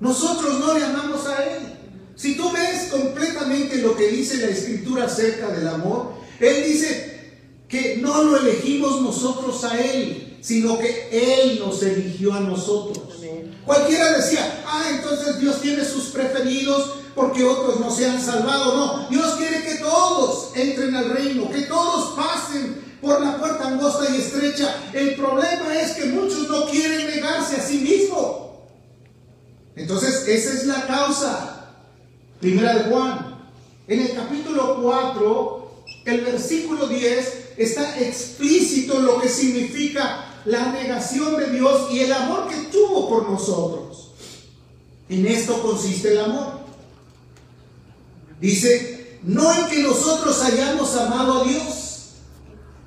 Nosotros 0.00 0.60
no 0.60 0.76
le 0.76 0.84
amamos 0.84 1.26
a 1.26 1.42
Él. 1.42 1.62
Si 2.14 2.36
tú 2.36 2.52
ves 2.52 2.90
completamente 2.90 3.78
lo 3.78 3.96
que 3.96 4.08
dice 4.08 4.36
la 4.36 4.48
escritura 4.48 5.06
acerca 5.06 5.48
del 5.48 5.66
amor, 5.66 6.12
Él 6.40 6.62
dice 6.62 7.40
que 7.68 7.96
no 7.96 8.22
lo 8.22 8.36
elegimos 8.36 9.00
nosotros 9.00 9.64
a 9.64 9.80
Él, 9.80 10.36
sino 10.42 10.78
que 10.78 11.08
Él 11.10 11.58
nos 11.58 11.82
eligió 11.82 12.34
a 12.34 12.40
nosotros. 12.40 13.11
Cualquiera 13.64 14.12
decía, 14.12 14.64
ah, 14.66 14.84
entonces 14.90 15.38
Dios 15.38 15.60
tiene 15.60 15.84
sus 15.84 16.06
preferidos 16.06 16.94
porque 17.14 17.44
otros 17.44 17.78
no 17.78 17.90
se 17.90 18.08
han 18.08 18.20
salvado. 18.20 18.76
No, 18.76 19.08
Dios 19.08 19.34
quiere 19.36 19.62
que 19.62 19.76
todos 19.76 20.56
entren 20.56 20.94
al 20.96 21.10
reino, 21.10 21.50
que 21.50 21.62
todos 21.62 22.16
pasen 22.16 22.96
por 23.00 23.20
la 23.20 23.38
puerta 23.38 23.68
angosta 23.68 24.06
y 24.10 24.20
estrecha. 24.20 24.74
El 24.92 25.14
problema 25.14 25.78
es 25.78 25.92
que 25.92 26.06
muchos 26.06 26.48
no 26.48 26.66
quieren 26.66 27.06
negarse 27.06 27.56
a 27.56 27.62
sí 27.62 27.78
mismos. 27.78 28.42
Entonces, 29.76 30.26
esa 30.26 30.52
es 30.54 30.66
la 30.66 30.86
causa. 30.86 31.74
Primera 32.40 32.74
de 32.74 32.90
Juan. 32.90 33.32
En 33.86 34.00
el 34.00 34.14
capítulo 34.14 34.80
4, 34.82 35.84
el 36.06 36.20
versículo 36.22 36.86
10, 36.86 37.42
está 37.56 37.98
explícito 38.00 39.00
lo 39.00 39.20
que 39.20 39.28
significa 39.28 40.31
la 40.44 40.72
negación 40.72 41.36
de 41.36 41.50
Dios 41.50 41.90
y 41.90 42.00
el 42.00 42.12
amor 42.12 42.48
que 42.48 42.56
tuvo 42.70 43.08
por 43.08 43.28
nosotros. 43.30 44.12
En 45.08 45.26
esto 45.26 45.60
consiste 45.62 46.12
el 46.12 46.20
amor. 46.20 46.62
Dice, 48.40 49.18
no 49.22 49.52
en 49.52 49.66
que 49.68 49.82
nosotros 49.82 50.42
hayamos 50.42 50.96
amado 50.96 51.42
a 51.42 51.44
Dios, 51.44 51.82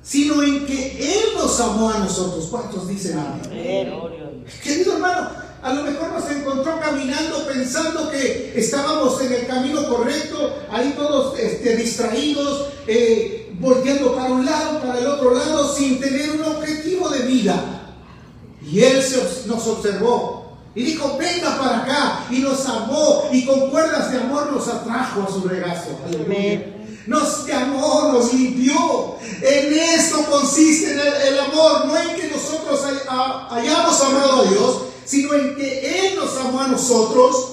sino 0.02 0.42
en 0.42 0.66
que 0.66 0.98
Él 0.98 1.24
nos 1.36 1.58
amó 1.60 1.90
a 1.90 1.98
nosotros. 1.98 2.46
¿Cuántos 2.50 2.88
dicen 2.88 3.18
amén? 3.18 4.44
Querido 4.62 4.94
hermano, 4.94 5.30
a 5.62 5.72
lo 5.72 5.82
mejor 5.82 6.12
nos 6.12 6.30
encontró 6.30 6.78
caminando 6.78 7.44
pensando 7.46 8.10
que 8.10 8.52
estábamos 8.54 9.20
en 9.20 9.32
el 9.32 9.46
camino 9.46 9.88
correcto, 9.88 10.54
ahí 10.70 10.94
todos 10.96 11.38
este, 11.38 11.76
distraídos, 11.76 12.68
eh, 12.86 13.35
volteando 13.60 14.14
para 14.14 14.30
un 14.30 14.44
lado, 14.44 14.80
para 14.80 14.98
el 14.98 15.06
otro 15.06 15.34
lado, 15.34 15.74
sin 15.74 16.00
tener 16.00 16.32
un 16.32 16.44
objetivo 16.44 17.08
de 17.08 17.22
vida. 17.22 17.94
Y 18.62 18.80
Él 18.80 19.02
nos 19.46 19.66
observó 19.66 20.58
y 20.74 20.82
dijo, 20.82 21.16
venga 21.18 21.56
para 21.58 21.78
acá. 21.82 22.26
Y 22.30 22.40
nos 22.40 22.66
amó 22.66 23.24
y 23.32 23.46
con 23.46 23.70
cuerdas 23.70 24.10
de 24.10 24.18
amor 24.18 24.52
nos 24.52 24.68
atrajo 24.68 25.22
a 25.22 25.32
su 25.32 25.48
regazo. 25.48 25.98
Nos 27.06 27.46
llamó, 27.46 28.12
nos 28.12 28.34
limpió. 28.34 29.16
En 29.40 29.72
eso 29.72 30.26
consiste 30.28 30.92
el, 30.92 31.38
amor, 31.38 31.86
no 31.86 31.96
en 31.96 32.16
que 32.16 32.28
nosotros 32.28 32.80
hayamos 33.50 34.00
amado 34.02 34.42
a 34.42 34.50
Dios, 34.50 34.82
sino 35.04 35.32
en 35.34 35.54
que 35.54 36.08
Él 36.08 36.16
nos 36.16 36.36
amó 36.36 36.60
a 36.60 36.68
nosotros 36.68 37.52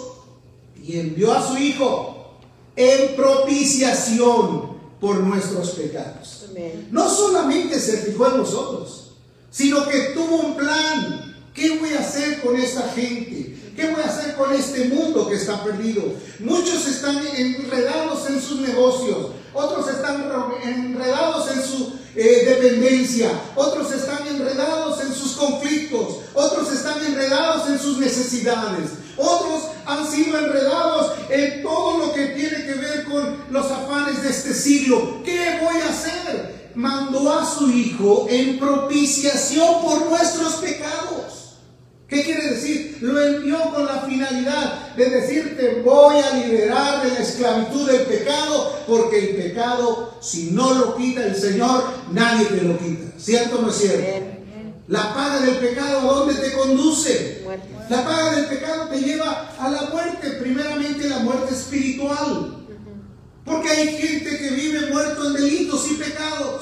y 0.84 1.00
envió 1.00 1.32
a 1.32 1.48
su 1.48 1.56
Hijo 1.58 2.40
en 2.76 3.16
propiciación 3.16 4.73
por 5.04 5.20
nuestros 5.20 5.72
pecados. 5.72 6.46
No 6.90 7.10
solamente 7.10 7.78
se 7.78 7.98
fijó 7.98 8.26
en 8.28 8.38
nosotros, 8.38 9.12
sino 9.52 9.86
que 9.90 10.00
tuvo 10.14 10.38
un 10.38 10.56
plan. 10.56 11.36
¿Qué 11.54 11.78
voy 11.78 11.92
a 11.92 12.00
hacer 12.00 12.40
con 12.40 12.56
esta 12.56 12.84
gente? 12.96 13.60
¿Qué 13.76 13.92
voy 13.92 14.02
a 14.02 14.08
hacer 14.08 14.34
con 14.36 14.54
este 14.54 14.86
mundo 14.86 15.28
que 15.28 15.36
está 15.36 15.62
perdido? 15.62 16.04
Muchos 16.40 16.88
están 16.88 17.18
enredados 17.36 18.30
en 18.30 18.42
sus 18.42 18.62
negocios, 18.62 19.32
otros 19.54 19.90
están 19.90 20.32
enredados 20.64 21.52
en 21.52 21.62
su 21.62 21.94
eh, 22.16 22.46
dependencia, 22.46 23.30
otros 23.58 23.92
están 23.92 24.26
enredados 24.26 25.02
en 25.02 25.14
sus 25.14 25.34
conflictos, 25.34 26.20
otros 26.34 26.72
están 26.72 27.06
enredados 27.06 27.70
en 27.70 27.78
sus 27.78 27.98
necesidades, 27.98 28.92
otros 29.18 29.64
han 29.86 30.10
sido 30.10 30.38
enredados 30.38 31.14
en 31.30 31.64
todo 31.64 31.98
lo 31.98 32.14
que 32.14 32.28
tiene 32.28 32.66
que 32.66 32.74
ver 32.74 33.04
con 33.06 33.38
los 33.50 33.72
afanes 33.72 34.24
de 34.24 34.30
este 34.30 34.54
siglo. 34.54 35.22
¿Qué 35.24 35.60
voy 35.62 35.82
a 35.82 35.90
hacer? 35.90 36.72
Mandó 36.76 37.32
a 37.32 37.46
su 37.46 37.72
Hijo 37.72 38.28
en 38.30 38.60
propiciación 38.60 39.82
por 39.82 40.10
nuestros 40.10 40.56
pecados. 40.56 41.34
¿Qué 42.08 42.24
quiere 42.24 42.52
decir? 42.52 42.98
Lo 43.02 43.20
envió 43.20 43.60
con 43.74 43.86
la 43.86 44.02
finalidad 44.02 44.94
de 44.96 45.10
decirte 45.10 45.82
voy 45.84 46.18
a 46.18 46.36
liberar 46.36 47.04
de 47.04 47.10
la 47.10 47.20
esclavitud 47.20 47.90
del 47.90 48.02
pecado, 48.02 48.84
porque 48.88 49.32
el 49.32 49.36
pecado, 49.36 50.16
si 50.22 50.52
no 50.52 50.74
lo 50.76 50.96
quita 50.96 51.26
el 51.26 51.36
Señor, 51.36 51.84
nadie 52.12 52.46
te 52.46 52.62
lo 52.62 52.78
quita. 52.78 53.18
¿Cierto 53.18 53.58
o 53.58 53.62
no 53.64 53.70
es 53.70 53.78
cierto? 53.78 54.43
La 54.88 55.14
paga 55.14 55.40
del 55.42 55.58
pecado, 55.58 56.00
¿a 56.00 56.14
dónde 56.14 56.36
te 56.36 56.54
conduce? 56.54 57.46
La 57.90 58.04
paga 58.04 58.36
del 58.36 58.46
pecado 58.46 58.90
te 58.90 59.00
lleva 59.00 59.54
a 59.58 59.70
la 59.70 59.84
muerte, 59.84 60.32
primeramente 60.42 61.10
la 61.10 61.20
muerte 61.20 61.54
espiritual. 61.54 62.66
Porque 63.46 63.70
hay 63.70 63.98
gente 63.98 64.38
que 64.38 64.50
vive 64.52 64.92
muerto 64.92 65.28
en 65.28 65.34
delitos 65.34 65.92
y 65.92 65.96
pecados. 65.96 66.62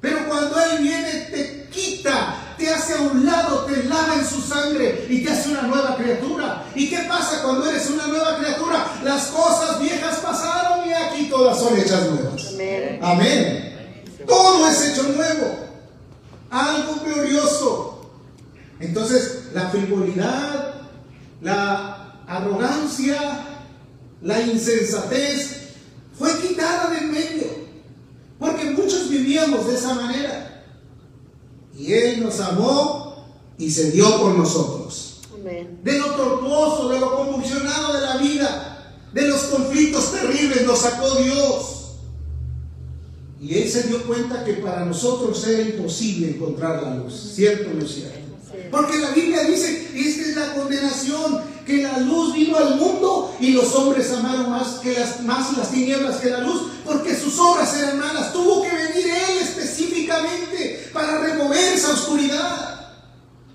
Pero 0.00 0.28
cuando 0.28 0.60
Él 0.60 0.82
viene, 0.82 1.12
te 1.30 1.68
quita 1.70 2.42
te 2.62 2.72
hace 2.72 2.94
a 2.94 3.00
un 3.00 3.26
lado, 3.26 3.64
te 3.64 3.84
lava 3.84 4.14
en 4.14 4.26
su 4.26 4.40
sangre 4.40 5.06
y 5.08 5.24
te 5.24 5.30
hace 5.30 5.50
una 5.50 5.62
nueva 5.62 5.96
criatura. 5.96 6.64
¿Y 6.74 6.88
qué 6.88 6.98
pasa 7.08 7.42
cuando 7.42 7.68
eres 7.68 7.90
una 7.90 8.06
nueva 8.06 8.38
criatura? 8.38 8.86
Las 9.02 9.26
cosas 9.26 9.80
viejas 9.80 10.18
pasaron 10.18 10.88
y 10.88 10.92
aquí 10.92 11.28
todas 11.28 11.58
son 11.58 11.76
hechas 11.78 12.08
nuevas. 12.08 12.54
Amén. 13.02 14.04
Todo 14.26 14.68
es 14.68 14.90
hecho 14.90 15.02
nuevo. 15.04 15.61
Algo 16.52 17.00
glorioso. 17.02 18.10
Entonces, 18.78 19.44
la 19.54 19.70
frivolidad, 19.70 20.74
la 21.40 22.22
arrogancia, 22.26 23.46
la 24.20 24.42
insensatez 24.42 25.70
fue 26.18 26.30
quitada 26.40 26.90
del 26.90 27.06
medio. 27.06 27.46
Porque 28.38 28.66
muchos 28.66 29.08
vivíamos 29.08 29.66
de 29.66 29.74
esa 29.74 29.94
manera. 29.94 30.64
Y 31.74 31.90
Él 31.94 32.22
nos 32.22 32.38
amó 32.40 33.24
y 33.56 33.70
se 33.70 33.90
dio 33.90 34.20
por 34.20 34.36
nosotros. 34.36 35.22
De 35.82 35.98
lo 35.98 36.12
tortuoso, 36.14 36.90
de 36.90 37.00
lo 37.00 37.16
convulsionado 37.16 37.94
de 37.94 38.00
la 38.02 38.16
vida, 38.18 38.94
de 39.14 39.26
los 39.26 39.40
conflictos 39.44 40.12
terribles 40.12 40.66
nos 40.66 40.80
sacó 40.80 41.14
Dios. 41.16 41.81
Y 43.42 43.58
Él 43.58 43.68
se 43.68 43.82
dio 43.88 44.04
cuenta 44.04 44.44
que 44.44 44.52
para 44.54 44.84
nosotros 44.84 45.44
era 45.48 45.62
imposible 45.62 46.30
encontrar 46.30 46.80
la 46.80 46.94
luz. 46.94 47.32
¿Cierto 47.34 47.70
o 47.70 47.74
no 47.74 47.84
es 47.84 47.92
cierto? 47.92 48.20
Porque 48.70 48.98
la 48.98 49.10
Biblia 49.10 49.42
dice, 49.42 49.90
esta 49.96 50.22
es 50.22 50.36
la 50.36 50.54
condenación, 50.54 51.40
que 51.66 51.82
la 51.82 51.98
luz 51.98 52.34
vino 52.34 52.56
al 52.56 52.76
mundo 52.76 53.34
y 53.40 53.50
los 53.50 53.74
hombres 53.74 54.12
amaron 54.12 54.48
más, 54.48 54.78
que 54.78 54.94
las, 54.94 55.22
más 55.24 55.56
las 55.56 55.72
tinieblas 55.72 56.18
que 56.18 56.30
la 56.30 56.40
luz, 56.40 56.68
porque 56.84 57.16
sus 57.16 57.36
obras 57.40 57.76
eran 57.76 57.98
malas. 57.98 58.32
Tuvo 58.32 58.62
que 58.62 58.68
venir 58.68 59.06
Él 59.08 59.38
específicamente 59.40 60.90
para 60.92 61.18
remover 61.18 61.74
esa 61.74 61.94
oscuridad. 61.94 62.92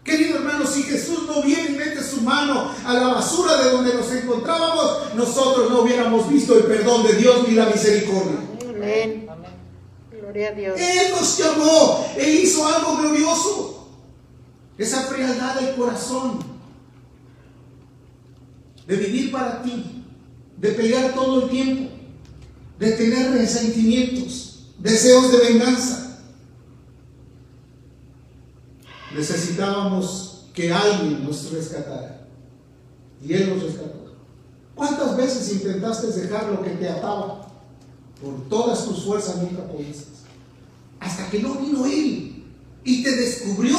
Querido 0.04 0.36
hermano, 0.38 0.68
si 0.68 0.84
Jesús 0.84 1.24
no 1.28 1.42
viene 1.42 1.70
y 1.70 1.78
mete 1.78 2.04
su 2.04 2.22
mano 2.22 2.72
a 2.86 2.94
la 2.94 3.08
basura 3.08 3.64
de 3.64 3.72
donde 3.72 3.94
nos 3.94 4.12
encontrábamos, 4.12 5.16
nosotros 5.16 5.70
no 5.70 5.82
hubiéramos 5.82 6.30
visto 6.30 6.58
el 6.58 6.66
perdón 6.66 7.08
de 7.08 7.14
Dios 7.14 7.48
ni 7.48 7.56
la 7.56 7.68
misericordia. 7.68 8.38
Amén. 8.70 9.28
Gloria 10.20 10.50
a 10.50 10.52
Dios. 10.52 10.80
Él 10.80 11.12
nos 11.12 11.38
llamó, 11.38 12.06
Él 12.18 12.40
hizo 12.44 12.66
algo 12.66 12.98
glorioso. 12.98 13.88
Esa 14.78 15.04
frialdad 15.04 15.60
del 15.60 15.76
corazón, 15.76 16.40
de 18.88 18.96
vivir 18.96 19.32
para 19.32 19.62
ti, 19.62 20.04
de 20.58 20.72
pelear 20.72 21.14
todo 21.14 21.44
el 21.44 21.50
tiempo, 21.50 21.92
de 22.80 22.92
tener 22.92 23.32
resentimientos, 23.32 24.68
deseos 24.80 25.32
de 25.32 25.38
venganza. 25.40 26.20
Necesitábamos 29.16 30.46
que 30.54 30.72
alguien 30.72 31.24
nos 31.24 31.52
rescatara. 31.52 32.28
Y 33.24 33.34
Él 33.34 33.50
nos 33.50 33.64
rescató. 33.64 34.16
¿Cuántas 34.76 35.18
veces 35.18 35.52
intentaste 35.54 36.08
dejar 36.08 36.46
lo 36.50 36.62
que 36.62 36.72
te 36.72 36.88
ataba? 36.88 37.47
Por 38.22 38.50
todas 38.50 38.86
tus 38.86 39.04
fuerzas 39.04 39.38
nunca 39.42 39.68
pudiste. 39.68 40.06
Hasta 41.00 41.30
que 41.30 41.40
no 41.40 41.56
vino 41.56 41.86
Él 41.86 42.44
y 42.84 43.04
te 43.04 43.16
descubrió 43.16 43.78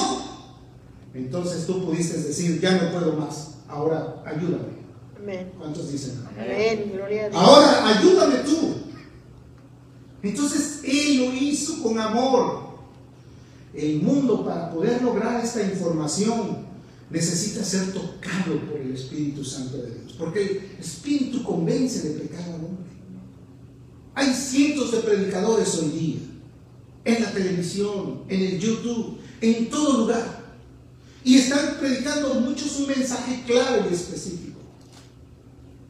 entonces 1.14 1.66
tú 1.66 1.84
pudiste 1.84 2.18
decir, 2.18 2.60
ya 2.60 2.80
no 2.80 2.92
puedo 2.92 3.14
más, 3.14 3.54
ahora 3.66 4.22
ayúdame. 4.24 4.78
Amén. 5.20 5.52
¿Cuántos 5.58 5.90
dicen? 5.90 6.22
Amén, 6.38 6.92
gloria 6.94 7.26
a 7.26 7.28
Dios. 7.30 7.42
Ahora 7.42 7.88
ayúdame 7.88 8.36
tú. 8.38 8.74
Entonces 10.22 10.80
Él 10.84 11.18
lo 11.18 11.32
hizo 11.34 11.82
con 11.82 11.98
amor. 11.98 12.68
El 13.74 14.00
mundo 14.00 14.44
para 14.44 14.70
poder 14.70 15.02
lograr 15.02 15.44
esta 15.44 15.62
información 15.62 16.68
necesita 17.10 17.64
ser 17.64 17.92
tocado 17.92 18.60
por 18.68 18.80
el 18.80 18.94
Espíritu 18.94 19.44
Santo 19.44 19.78
de 19.78 19.90
Dios. 19.90 20.14
Porque 20.18 20.42
el 20.42 20.80
Espíritu 20.80 21.42
convence 21.42 22.08
de 22.08 22.20
pecado 22.20 22.54
al 22.54 22.64
hombre. 22.64 22.97
Hay 24.18 24.34
cientos 24.34 24.90
de 24.90 24.98
predicadores 24.98 25.72
hoy 25.76 25.90
día, 25.90 26.16
en 27.04 27.22
la 27.22 27.30
televisión, 27.30 28.24
en 28.28 28.40
el 28.40 28.58
YouTube, 28.58 29.20
en 29.40 29.70
todo 29.70 29.98
lugar 29.98 30.38
y 31.22 31.38
están 31.38 31.76
predicando 31.78 32.34
muchos 32.34 32.80
un 32.80 32.88
mensaje 32.88 33.44
claro 33.46 33.86
y 33.88 33.94
específico. 33.94 34.58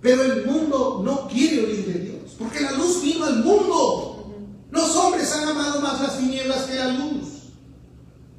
Pero 0.03 0.25
el 0.25 0.45
mundo 0.45 1.01
no 1.03 1.27
quiere 1.27 1.65
oír 1.65 1.87
de 1.87 2.01
Dios, 2.01 2.35
porque 2.39 2.61
la 2.61 2.73
luz 2.73 3.03
vino 3.03 3.25
al 3.25 3.43
mundo. 3.43 4.35
Los 4.71 4.95
hombres 4.95 5.33
han 5.33 5.49
amado 5.49 5.81
más 5.81 5.99
las 5.99 6.19
tinieblas 6.19 6.65
que 6.65 6.75
la 6.75 6.89
luz. 6.89 7.29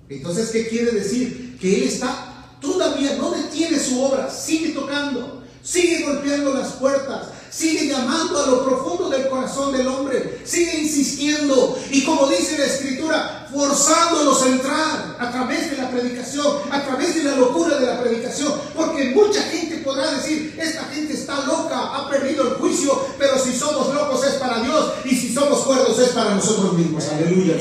Entonces, 0.07 0.51
¿qué 0.51 0.67
quiere 0.67 0.91
decir? 0.91 1.57
Que 1.59 1.77
Él 1.77 1.83
está 1.85 2.57
todavía, 2.61 3.15
no 3.17 3.31
detiene 3.31 3.79
su 3.79 3.99
obra, 3.99 4.29
sigue 4.29 4.69
tocando, 4.69 5.41
sigue 5.63 6.03
golpeando 6.03 6.53
las 6.53 6.73
puertas, 6.73 7.29
sigue 7.51 7.87
llamando 7.87 8.43
a 8.43 8.47
lo 8.47 8.65
profundo 8.65 9.09
del 9.09 9.27
corazón 9.27 9.75
del 9.75 9.87
hombre, 9.87 10.41
sigue 10.45 10.81
insistiendo 10.81 11.77
y 11.91 12.03
como 12.03 12.27
dice 12.27 12.57
la 12.57 12.65
escritura, 12.65 13.47
forzándolos 13.53 14.43
a 14.43 14.47
entrar 14.47 15.17
a 15.19 15.31
través 15.31 15.71
de 15.71 15.77
la 15.77 15.89
predicación, 15.89 16.57
a 16.71 16.83
través 16.83 17.15
de 17.15 17.23
la 17.23 17.35
locura 17.35 17.77
de 17.79 17.85
la 17.85 18.01
predicación, 18.01 18.53
porque 18.75 19.11
mucha 19.15 19.41
gente 19.43 19.77
podrá 19.77 20.11
decir, 20.11 20.55
esta 20.59 20.83
gente 20.85 21.13
está 21.13 21.45
loca, 21.45 21.95
ha 21.95 22.09
perdido 22.09 22.47
el 22.47 22.53
juicio, 22.55 23.07
pero 23.17 23.37
si 23.39 23.53
somos 23.53 23.93
locos 23.93 24.25
es 24.25 24.33
para 24.33 24.61
Dios 24.61 24.93
y 25.05 25.15
si 25.15 25.33
somos 25.33 25.61
cuerdos 25.61 25.97
es 25.99 26.09
para 26.09 26.35
nosotros 26.35 26.73
mismos. 26.73 27.03
Aleluya. 27.07 27.55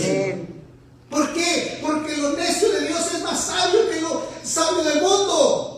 ¿Por 1.10 1.32
qué? 1.32 1.78
Porque 1.80 2.16
lo 2.18 2.32
necio 2.32 2.70
de 2.70 2.86
Dios 2.86 3.00
es 3.14 3.22
más 3.22 3.46
sabio 3.46 3.90
que 3.90 4.00
lo 4.00 4.22
sabio 4.42 4.84
del 4.84 5.00
mundo. 5.00 5.77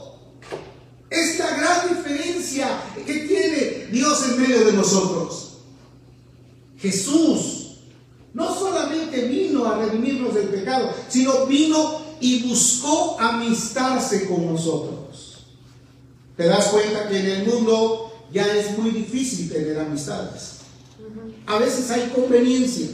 Es 1.10 1.38
la 1.40 1.56
gran 1.56 1.88
diferencia 1.88 2.68
que 3.04 3.14
tiene 3.14 3.88
Dios 3.90 4.24
en 4.28 4.40
medio 4.40 4.64
de 4.64 4.72
nosotros. 4.72 5.58
Jesús 6.78 7.60
no 8.32 8.54
solamente 8.56 9.24
vino 9.24 9.66
a 9.66 9.78
redimirnos 9.78 10.34
del 10.34 10.48
pecado, 10.48 10.94
sino 11.08 11.46
vino 11.46 12.00
y 12.20 12.48
buscó 12.48 13.18
amistarse 13.18 14.28
con 14.28 14.46
nosotros. 14.46 15.46
Te 16.36 16.46
das 16.46 16.68
cuenta 16.68 17.08
que 17.08 17.18
en 17.18 17.26
el 17.26 17.46
mundo 17.46 18.12
ya 18.32 18.46
es 18.54 18.78
muy 18.78 18.90
difícil 18.90 19.50
tener 19.50 19.80
amistades. 19.80 20.60
A 21.46 21.58
veces 21.58 21.90
hay 21.90 22.08
conveniencia. 22.14 22.86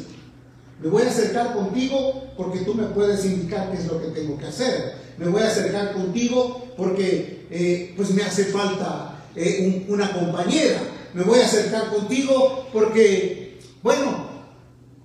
Me 0.79 0.89
voy 0.91 1.03
a 1.03 1.09
acercar 1.09 1.55
contigo 1.55 2.33
porque 2.37 2.61
tú 2.61 2.75
me 2.75 2.85
puedes 2.85 3.25
indicar 3.25 3.71
qué 3.71 3.79
es 3.79 3.87
lo 3.87 4.01
que 4.01 4.09
tengo 4.09 4.37
que 4.37 4.47
hacer. 4.47 4.95
Me 5.17 5.29
voy 5.29 5.43
a 5.43 5.49
acercar 5.49 5.95
contigo 5.95 6.67
porque 6.77 7.47
eh, 7.51 7.95
pues 7.97 8.11
me 8.11 8.23
hace 8.23 8.47
falta 8.47 9.25
eh, 9.35 9.87
una 9.89 10.13
compañera. 10.13 10.81
Me 11.15 11.23
voy 11.23 11.41
a 11.41 11.47
acercar 11.47 11.89
contigo 11.89 12.69
porque, 12.73 13.59
bueno, 13.83 14.27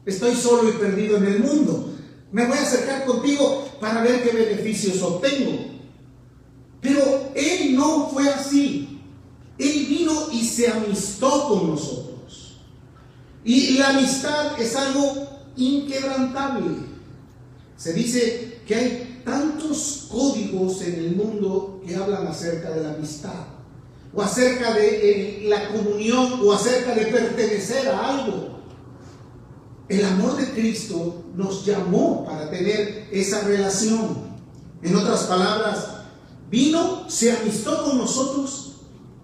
estoy 0.06 0.36
solo 0.36 0.70
y 0.70 0.74
perdido 0.74 1.18
en 1.18 1.26
el 1.26 1.40
mundo. 1.40 1.94
Me 2.34 2.46
voy 2.48 2.58
a 2.58 2.64
acercar 2.64 3.06
contigo 3.06 3.70
para 3.80 4.02
ver 4.02 4.24
qué 4.24 4.32
beneficios 4.32 5.02
obtengo. 5.02 5.58
Pero 6.82 7.32
Él 7.34 7.76
no 7.76 8.10
fue 8.10 8.28
así. 8.30 9.00
Él 9.58 9.86
vino 9.88 10.28
y 10.34 10.44
se 10.46 10.68
amistó 10.68 11.48
con 11.48 11.70
nosotros. 11.70 12.58
Y 13.46 13.78
la 13.78 13.90
amistad 13.90 14.60
es 14.60 14.76
algo 14.76 15.41
inquebrantable. 15.62 16.92
Se 17.78 17.94
dice 17.94 18.62
que 18.66 18.76
hay 18.76 19.22
tantos 19.26 20.08
códigos 20.10 20.82
en 20.82 20.96
el 20.96 21.16
mundo 21.16 21.82
que 21.86 21.96
hablan 21.96 22.28
acerca 22.28 22.72
de 22.72 22.84
la 22.84 22.94
amistad, 22.94 23.46
o 24.14 24.22
acerca 24.22 24.74
de 24.74 25.44
eh, 25.44 25.50
la 25.50 25.70
comunión, 25.70 26.42
o 26.44 26.52
acerca 26.52 26.94
de 26.94 27.06
pertenecer 27.06 27.88
a 27.88 28.18
algo. 28.18 28.60
El 29.88 30.06
amor 30.06 30.38
de 30.38 30.52
Cristo 30.52 31.24
nos 31.36 31.66
llamó 31.66 32.26
para 32.26 32.50
tener 32.50 33.08
esa 33.12 33.42
relación. 33.42 34.32
En 34.82 34.96
otras 34.96 35.24
palabras, 35.24 35.88
vino, 36.50 37.10
se 37.10 37.32
amistó 37.32 37.84
con 37.84 37.98
nosotros 37.98 38.74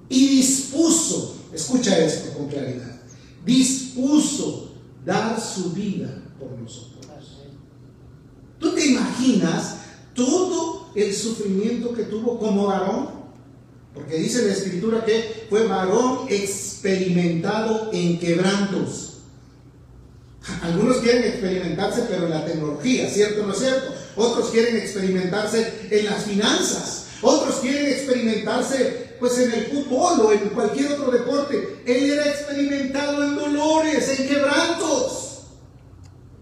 y 0.10 0.28
dispuso, 0.28 1.38
escucha 1.54 1.97
esto 1.97 2.38
con 2.38 2.47
claridad, 2.47 3.02
dispuso 3.45 4.71
dar 5.06 5.39
su 5.39 5.71
vida 5.71 6.27
por 6.39 6.52
nosotros. 6.52 6.97
¿Tú 8.60 8.73
te 8.73 8.86
imaginas 8.88 9.78
todo 10.13 10.89
el 10.95 11.13
sufrimiento 11.13 11.93
que 11.93 12.04
tuvo 12.04 12.39
como 12.39 12.67
varón? 12.67 13.10
Porque 13.93 14.17
dice 14.17 14.45
la 14.45 14.54
escritura 14.54 15.06
que 15.06 15.47
fue 15.50 15.67
varón 15.67 16.26
experimentado 16.30 17.89
en 17.93 18.19
quebrantos. 18.19 19.13
Algunos 20.62 20.97
quieren 20.97 21.23
experimentarse, 21.26 22.06
pero 22.10 22.26
en 22.26 22.32
la 22.32 22.45
tecnología, 22.45 23.10
¿cierto 23.10 23.43
o 23.43 23.47
no 23.47 23.54
es 23.54 23.60
cierto? 23.60 23.93
Otros 24.15 24.50
quieren 24.50 24.78
experimentarse 24.78 25.88
en 25.89 26.06
las 26.06 26.23
finanzas. 26.23 27.08
Otros 27.21 27.56
quieren 27.58 27.88
experimentarse 27.88 29.08
pues 29.19 29.38
en 29.39 29.52
el 29.52 29.65
fútbol 29.65 30.21
o 30.21 30.32
en 30.32 30.50
cualquier 30.50 30.93
otro 30.93 31.12
deporte. 31.12 31.82
Él 31.86 32.12
era 32.12 32.28
experimentado 32.28 33.23
en 33.23 33.36
dolores, 33.36 34.19
en 34.19 34.28
quebrantos. 34.28 35.27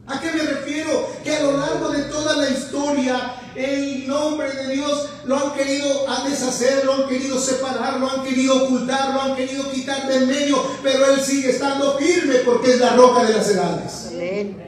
¿A 0.08 0.20
qué 0.20 0.32
me 0.32 0.44
refiero? 0.44 1.10
Que 1.24 1.36
a 1.36 1.44
lo 1.44 1.58
largo 1.58 1.90
de 1.90 2.04
toda 2.04 2.38
la 2.38 2.50
historia 2.50 3.42
el 3.56 4.08
nombre 4.08 4.52
de 4.52 4.76
Dios 4.76 5.08
lo 5.26 5.38
han 5.38 5.54
querido 5.54 6.06
deshacer, 6.30 6.86
lo 6.86 6.94
han 6.94 7.08
querido 7.08 7.40
separar, 7.40 8.00
lo 8.00 8.10
han 8.10 8.24
querido 8.24 8.66
ocultar, 8.66 9.14
lo 9.14 9.22
han 9.22 9.36
querido 9.36 9.72
quitar 9.72 10.08
del 10.08 10.28
medio, 10.28 10.62
pero 10.84 11.06
Él 11.12 11.22
sigue 11.22 11.52
estando 11.52 11.98
firme 11.98 12.36
porque 12.46 12.74
es 12.74 12.80
la 12.80 12.96
roca 12.96 13.24
de 13.24 13.34
las 13.34 13.50
edades. 13.50 14.10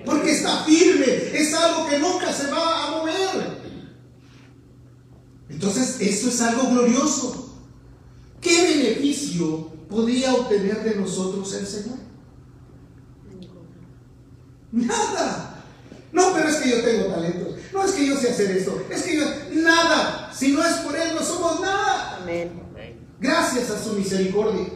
Porque 0.06 0.32
está 0.32 0.64
firme, 0.64 1.06
es 1.34 1.54
algo 1.54 1.88
que 1.88 2.00
nunca 2.00 2.32
se 2.34 2.50
va 2.50 2.88
a 2.88 2.92
mover. 2.92 3.58
Entonces, 5.50 5.98
eso 6.00 6.30
es 6.30 6.42
algo 6.42 6.70
glorioso. 6.70 7.56
¿Qué 8.42 8.64
beneficio 8.64 9.72
podría 9.90 10.34
obtener 10.34 10.84
de 10.84 10.96
nosotros 10.96 11.54
el 11.54 11.68
Señor? 11.68 12.07
Nada. 14.86 15.64
No, 16.12 16.34
pero 16.34 16.50
es 16.50 16.56
que 16.58 16.70
yo 16.70 16.84
tengo 16.84 17.06
talentos. 17.14 17.56
No 17.74 17.84
es 17.84 17.92
que 17.92 18.06
yo 18.08 18.16
sé 18.18 18.30
hacer 18.30 18.52
esto. 18.52 18.82
Es 18.90 19.04
que 19.04 19.18
yo... 19.18 19.26
Nada. 19.52 20.32
Si 20.34 20.52
no 20.52 20.64
es 20.64 20.74
por 20.78 20.96
Él, 20.96 21.14
no 21.16 21.24
somos 21.24 21.60
nada. 21.60 22.20
Amén. 22.22 22.68
Gracias 23.20 23.70
a 23.72 23.84
su 23.84 23.94
misericordia. 23.94 24.68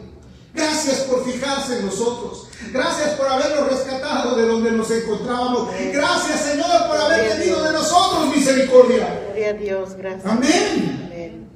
Gracias 0.54 1.00
por 1.00 1.24
fijarse 1.24 1.78
en 1.78 1.86
nosotros. 1.86 2.48
Gracias 2.72 3.10
por 3.10 3.26
habernos 3.26 3.68
rescatado 3.68 4.36
de 4.36 4.46
donde 4.46 4.72
nos 4.72 4.90
encontrábamos. 4.90 5.70
Gracias, 5.92 6.40
Señor, 6.40 6.88
por 6.88 6.96
haber 6.96 7.38
tenido 7.38 7.62
de 7.62 7.72
nosotros 7.72 8.34
misericordia. 8.34 9.20
Gloria 9.26 9.50
a 9.50 9.52
Dios, 9.54 9.94
gracias. 9.96 10.26
Amén. 10.26 11.02
Amén. 11.06 11.48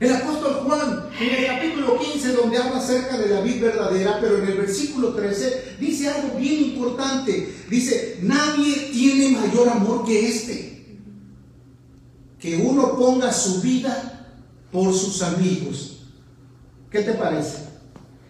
El 0.00 0.12
apóstol 0.12 0.64
Juan, 0.64 1.08
en 1.20 1.34
el 1.34 1.46
capítulo 1.46 1.98
15, 1.98 2.32
donde 2.32 2.58
habla 2.58 2.78
acerca 2.78 3.16
de 3.16 3.28
la 3.28 3.40
vida 3.42 3.66
verdadera, 3.66 4.18
pero 4.20 4.38
en 4.38 4.48
el 4.48 4.58
versículo 4.58 5.14
13, 5.14 5.76
dice 5.78 6.08
algo 6.08 6.36
bien 6.36 6.64
importante. 6.64 7.54
Dice, 7.70 8.18
nadie 8.22 8.90
tiene 8.92 9.36
mayor 9.38 9.68
amor 9.68 10.04
que 10.04 10.28
este, 10.28 10.98
que 12.40 12.56
uno 12.56 12.96
ponga 12.96 13.32
su 13.32 13.60
vida 13.60 14.28
por 14.72 14.92
sus 14.92 15.22
amigos. 15.22 16.00
¿Qué 16.90 17.00
te 17.02 17.12
parece? 17.12 17.58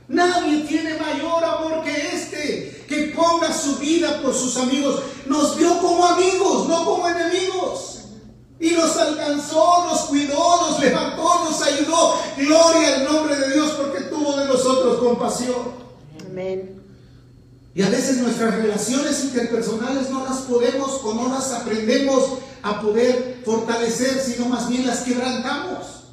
Nadie 0.07 0.64
tiene 0.68 0.98
mayor 0.98 1.42
amor 1.42 1.83
que 1.83 1.92
este, 2.14 2.85
que 2.87 3.14
ponga 3.16 3.50
su 3.50 3.77
vida 3.77 4.20
por 4.20 4.35
sus 4.35 4.59
amigos. 4.59 5.03
Nos 5.27 5.57
vio 5.57 5.79
como 5.79 6.05
amigos, 6.05 6.68
no 6.68 6.85
como 6.85 7.09
enemigos. 7.09 7.94
Y 8.64 8.70
nos 8.70 8.96
alcanzó, 8.96 9.85
nos 9.85 10.00
cuidó, 10.05 10.70
nos 10.70 10.81
levantó, 10.81 11.44
nos 11.44 11.61
ayudó. 11.61 12.14
Gloria 12.38 12.96
al 12.96 13.05
nombre 13.05 13.37
de 13.37 13.53
Dios 13.53 13.72
porque 13.72 14.05
tuvo 14.05 14.38
de 14.38 14.46
nosotros 14.46 15.00
compasión. 15.00 15.85
Amén. 16.27 16.81
Y 17.74 17.83
a 17.83 17.90
veces 17.90 18.22
nuestras 18.22 18.55
relaciones 18.55 19.22
interpersonales 19.22 20.09
no 20.09 20.24
las 20.24 20.38
podemos 20.38 20.98
o 21.05 21.12
no 21.12 21.29
las 21.29 21.53
aprendemos 21.53 22.38
a 22.62 22.81
poder 22.81 23.42
fortalecer, 23.44 24.18
sino 24.18 24.48
más 24.48 24.66
bien 24.70 24.87
las 24.87 25.00
quebrantamos. 25.00 26.05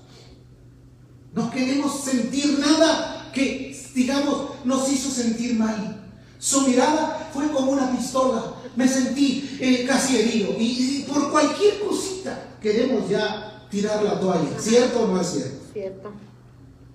No 1.34 1.50
queremos 1.52 2.04
sentir 2.04 2.60
nada 2.60 3.32
que, 3.34 3.82
digamos, 3.96 4.66
nos 4.66 4.92
hizo 4.92 5.10
sentir 5.10 5.58
mal. 5.58 6.06
Su 6.38 6.68
mirada 6.68 7.30
fue 7.34 7.50
como 7.50 7.72
una 7.72 7.96
pistola. 7.96 8.56
Me 8.76 8.88
sentí 8.88 9.58
eh, 9.60 9.86
casi 9.88 10.18
herido. 10.18 10.56
Y, 10.58 11.00
y 11.00 11.06
por 11.12 11.32
cualquier 11.32 11.80
cosita 11.82 12.58
queremos 12.62 13.10
ya 13.10 13.68
tirar 13.70 14.04
la 14.04 14.20
toalla. 14.20 14.60
¿Cierto 14.60 15.02
o 15.02 15.08
no 15.08 15.22
es 15.22 15.28
cierto? 15.28 15.66
Cierto. 15.74 16.12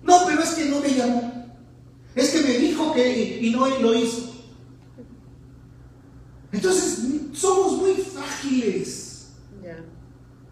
No, 0.03 0.21
pero 0.25 0.41
es 0.41 0.49
que 0.51 0.65
no 0.65 0.79
me 0.79 0.89
llamó. 0.89 1.47
Es 2.15 2.29
que 2.31 2.41
me 2.41 2.57
dijo 2.57 2.93
que 2.93 3.39
y 3.41 3.51
no 3.51 3.67
lo 3.67 3.93
hizo. 3.93 4.33
Entonces, 6.51 6.99
somos 7.33 7.73
muy 7.73 7.93
frágiles. 7.93 9.27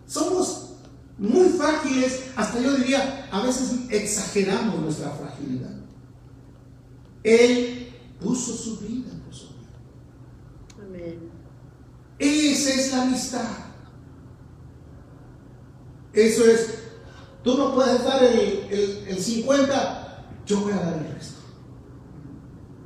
Somos 0.06 0.74
muy 1.18 1.50
frágiles, 1.50 2.26
hasta 2.36 2.60
yo 2.60 2.76
diría, 2.76 3.28
a 3.32 3.42
veces 3.42 3.74
exageramos 3.90 4.80
nuestra 4.80 5.10
fragilidad. 5.12 5.74
Él 7.24 7.90
puso 8.20 8.54
su 8.54 8.78
vida. 8.80 9.10
Amén. 10.80 11.30
Esa 12.20 12.70
es 12.74 12.92
la 12.92 13.02
amistad. 13.04 13.48
Eso 16.14 16.46
es, 16.46 16.76
tú 17.44 17.58
no 17.58 17.74
puedes 17.76 18.04
dar 18.04 18.24
el, 18.24 18.68
el- 18.70 19.06
el 19.10 19.20
50, 19.20 20.26
yo 20.46 20.62
voy 20.62 20.72
a 20.74 20.78
dar 20.78 20.94
el 20.94 21.14
resto. 21.14 21.36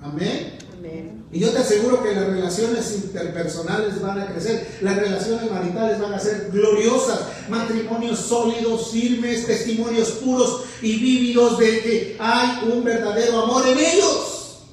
Amén. 0.01 0.57
Amén. 0.77 1.25
Y 1.31 1.39
yo 1.41 1.51
te 1.51 1.59
aseguro 1.59 2.01
que 2.01 2.15
las 2.15 2.25
relaciones 2.25 2.91
interpersonales 3.03 4.01
van 4.01 4.19
a 4.19 4.25
crecer, 4.27 4.79
las 4.81 4.95
relaciones 4.95 5.51
maritales 5.51 6.01
van 6.01 6.13
a 6.13 6.19
ser 6.19 6.49
gloriosas, 6.51 7.19
matrimonios 7.49 8.17
sólidos, 8.17 8.89
firmes, 8.89 9.45
testimonios 9.45 10.09
puros 10.13 10.63
y 10.81 10.97
vívidos 10.99 11.59
de 11.59 11.81
que 11.81 12.17
hay 12.19 12.67
un 12.71 12.83
verdadero 12.83 13.43
amor 13.43 13.67
en 13.67 13.77
ellos. 13.77 14.63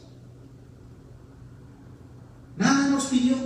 Nada 2.57 2.88
nos 2.88 3.05
pidió. 3.07 3.37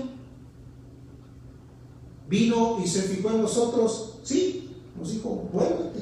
Vino 2.30 2.78
y 2.82 2.86
se 2.88 3.02
fijó 3.02 3.30
en 3.30 3.42
nosotros, 3.42 4.14
sí, 4.22 4.70
nos 4.96 5.12
dijo, 5.12 5.48
vuélvete 5.52 5.98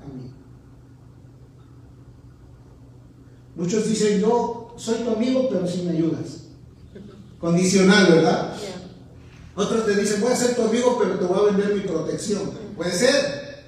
a 0.00 0.06
mí. 0.16 0.30
Muchos 3.56 3.88
dicen, 3.88 4.20
yo 4.20 4.72
soy 4.76 4.98
tu 5.02 5.10
amigo, 5.10 5.48
pero 5.50 5.66
si 5.66 5.82
me 5.82 5.90
ayudas. 5.90 6.44
Condicional, 7.40 8.06
¿verdad? 8.12 8.54
Otros 9.56 9.84
te 9.86 9.96
dicen, 9.96 10.20
voy 10.20 10.32
a 10.32 10.36
ser 10.36 10.54
tu 10.54 10.62
amigo, 10.62 10.96
pero 11.00 11.18
te 11.18 11.24
voy 11.24 11.38
a 11.40 11.52
vender 11.52 11.74
mi 11.74 11.80
protección. 11.80 12.52
Puede 12.76 12.92
ser. 12.92 13.64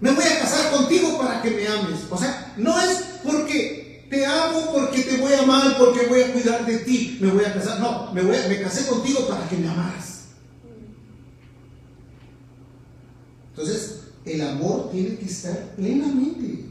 Me 0.00 0.10
voy 0.12 0.24
a 0.24 0.40
casar 0.40 0.72
contigo 0.72 1.18
para 1.18 1.40
que 1.40 1.50
me 1.52 1.66
ames. 1.68 2.00
O 2.10 2.16
sea, 2.18 2.52
no 2.56 2.80
es 2.80 3.04
porque 3.24 4.06
te 4.10 4.26
amo, 4.26 4.72
porque 4.72 5.02
te 5.02 5.16
voy 5.18 5.32
a 5.34 5.42
amar, 5.42 5.76
porque 5.78 6.06
voy 6.08 6.22
a 6.22 6.32
cuidar 6.32 6.66
de 6.66 6.78
ti. 6.78 7.18
Me 7.20 7.30
voy 7.30 7.44
a 7.44 7.54
casar. 7.54 7.78
No, 7.80 8.12
me, 8.12 8.22
voy 8.22 8.34
a- 8.36 8.48
me 8.48 8.60
casé 8.60 8.86
contigo 8.86 9.26
para 9.28 9.48
que 9.48 9.56
me 9.56 9.68
amaras. 9.68 10.19
Entonces, 13.60 14.00
el 14.24 14.40
amor 14.40 14.90
tiene 14.90 15.18
que 15.18 15.26
estar 15.26 15.74
plenamente 15.76 16.64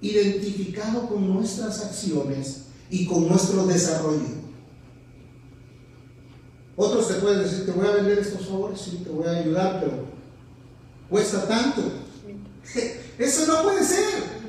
identificado 0.00 1.06
con 1.08 1.32
nuestras 1.32 1.84
acciones 1.84 2.62
y 2.90 3.06
con 3.06 3.28
nuestro 3.28 3.64
desarrollo. 3.66 4.42
Otros 6.74 7.06
te 7.06 7.14
pueden 7.14 7.44
decir, 7.44 7.64
te 7.64 7.70
voy 7.70 7.86
a 7.86 7.92
vender 7.92 8.18
estos 8.18 8.46
favores, 8.48 8.80
sí, 8.80 9.02
te 9.04 9.10
voy 9.10 9.26
a 9.26 9.38
ayudar, 9.38 9.80
pero 9.80 10.04
cuesta 11.08 11.46
tanto. 11.46 11.82
Eso 13.18 13.46
no 13.46 13.62
puede 13.62 13.84
ser. 13.84 14.42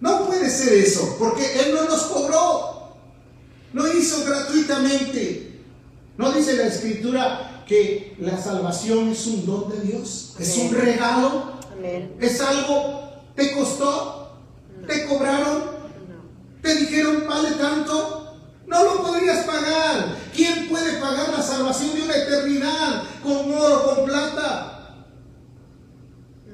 No 0.00 0.26
puede 0.26 0.50
ser 0.50 0.74
eso, 0.74 1.16
porque 1.18 1.60
Él 1.60 1.74
no 1.74 1.84
nos 1.84 2.02
cobró. 2.02 2.96
Lo 3.72 3.90
hizo 3.90 4.24
gratuitamente. 4.24 5.43
No 6.16 6.32
dice 6.32 6.56
la 6.56 6.66
escritura 6.66 7.64
que 7.66 8.14
la 8.20 8.36
salvación 8.40 9.08
es 9.08 9.26
un 9.26 9.46
don 9.46 9.70
de 9.70 9.80
Dios, 9.80 10.34
es 10.38 10.56
un 10.58 10.72
regalo, 10.72 11.54
Amén. 11.76 12.14
es 12.20 12.40
algo, 12.40 13.10
te 13.34 13.52
costó, 13.52 14.36
te 14.86 15.06
cobraron, 15.06 15.58
No. 16.08 16.60
te 16.62 16.74
dijeron 16.76 17.24
vale 17.28 17.52
tanto, 17.52 18.36
no 18.66 18.84
lo 18.84 19.02
podrías 19.02 19.44
pagar. 19.44 20.16
¿Quién 20.34 20.68
puede 20.68 20.98
pagar 21.00 21.30
la 21.30 21.42
salvación 21.42 21.94
de 21.96 22.02
una 22.02 22.16
eternidad 22.16 23.02
con 23.22 23.52
oro, 23.52 23.94
con 23.94 24.04
plata? 24.04 24.94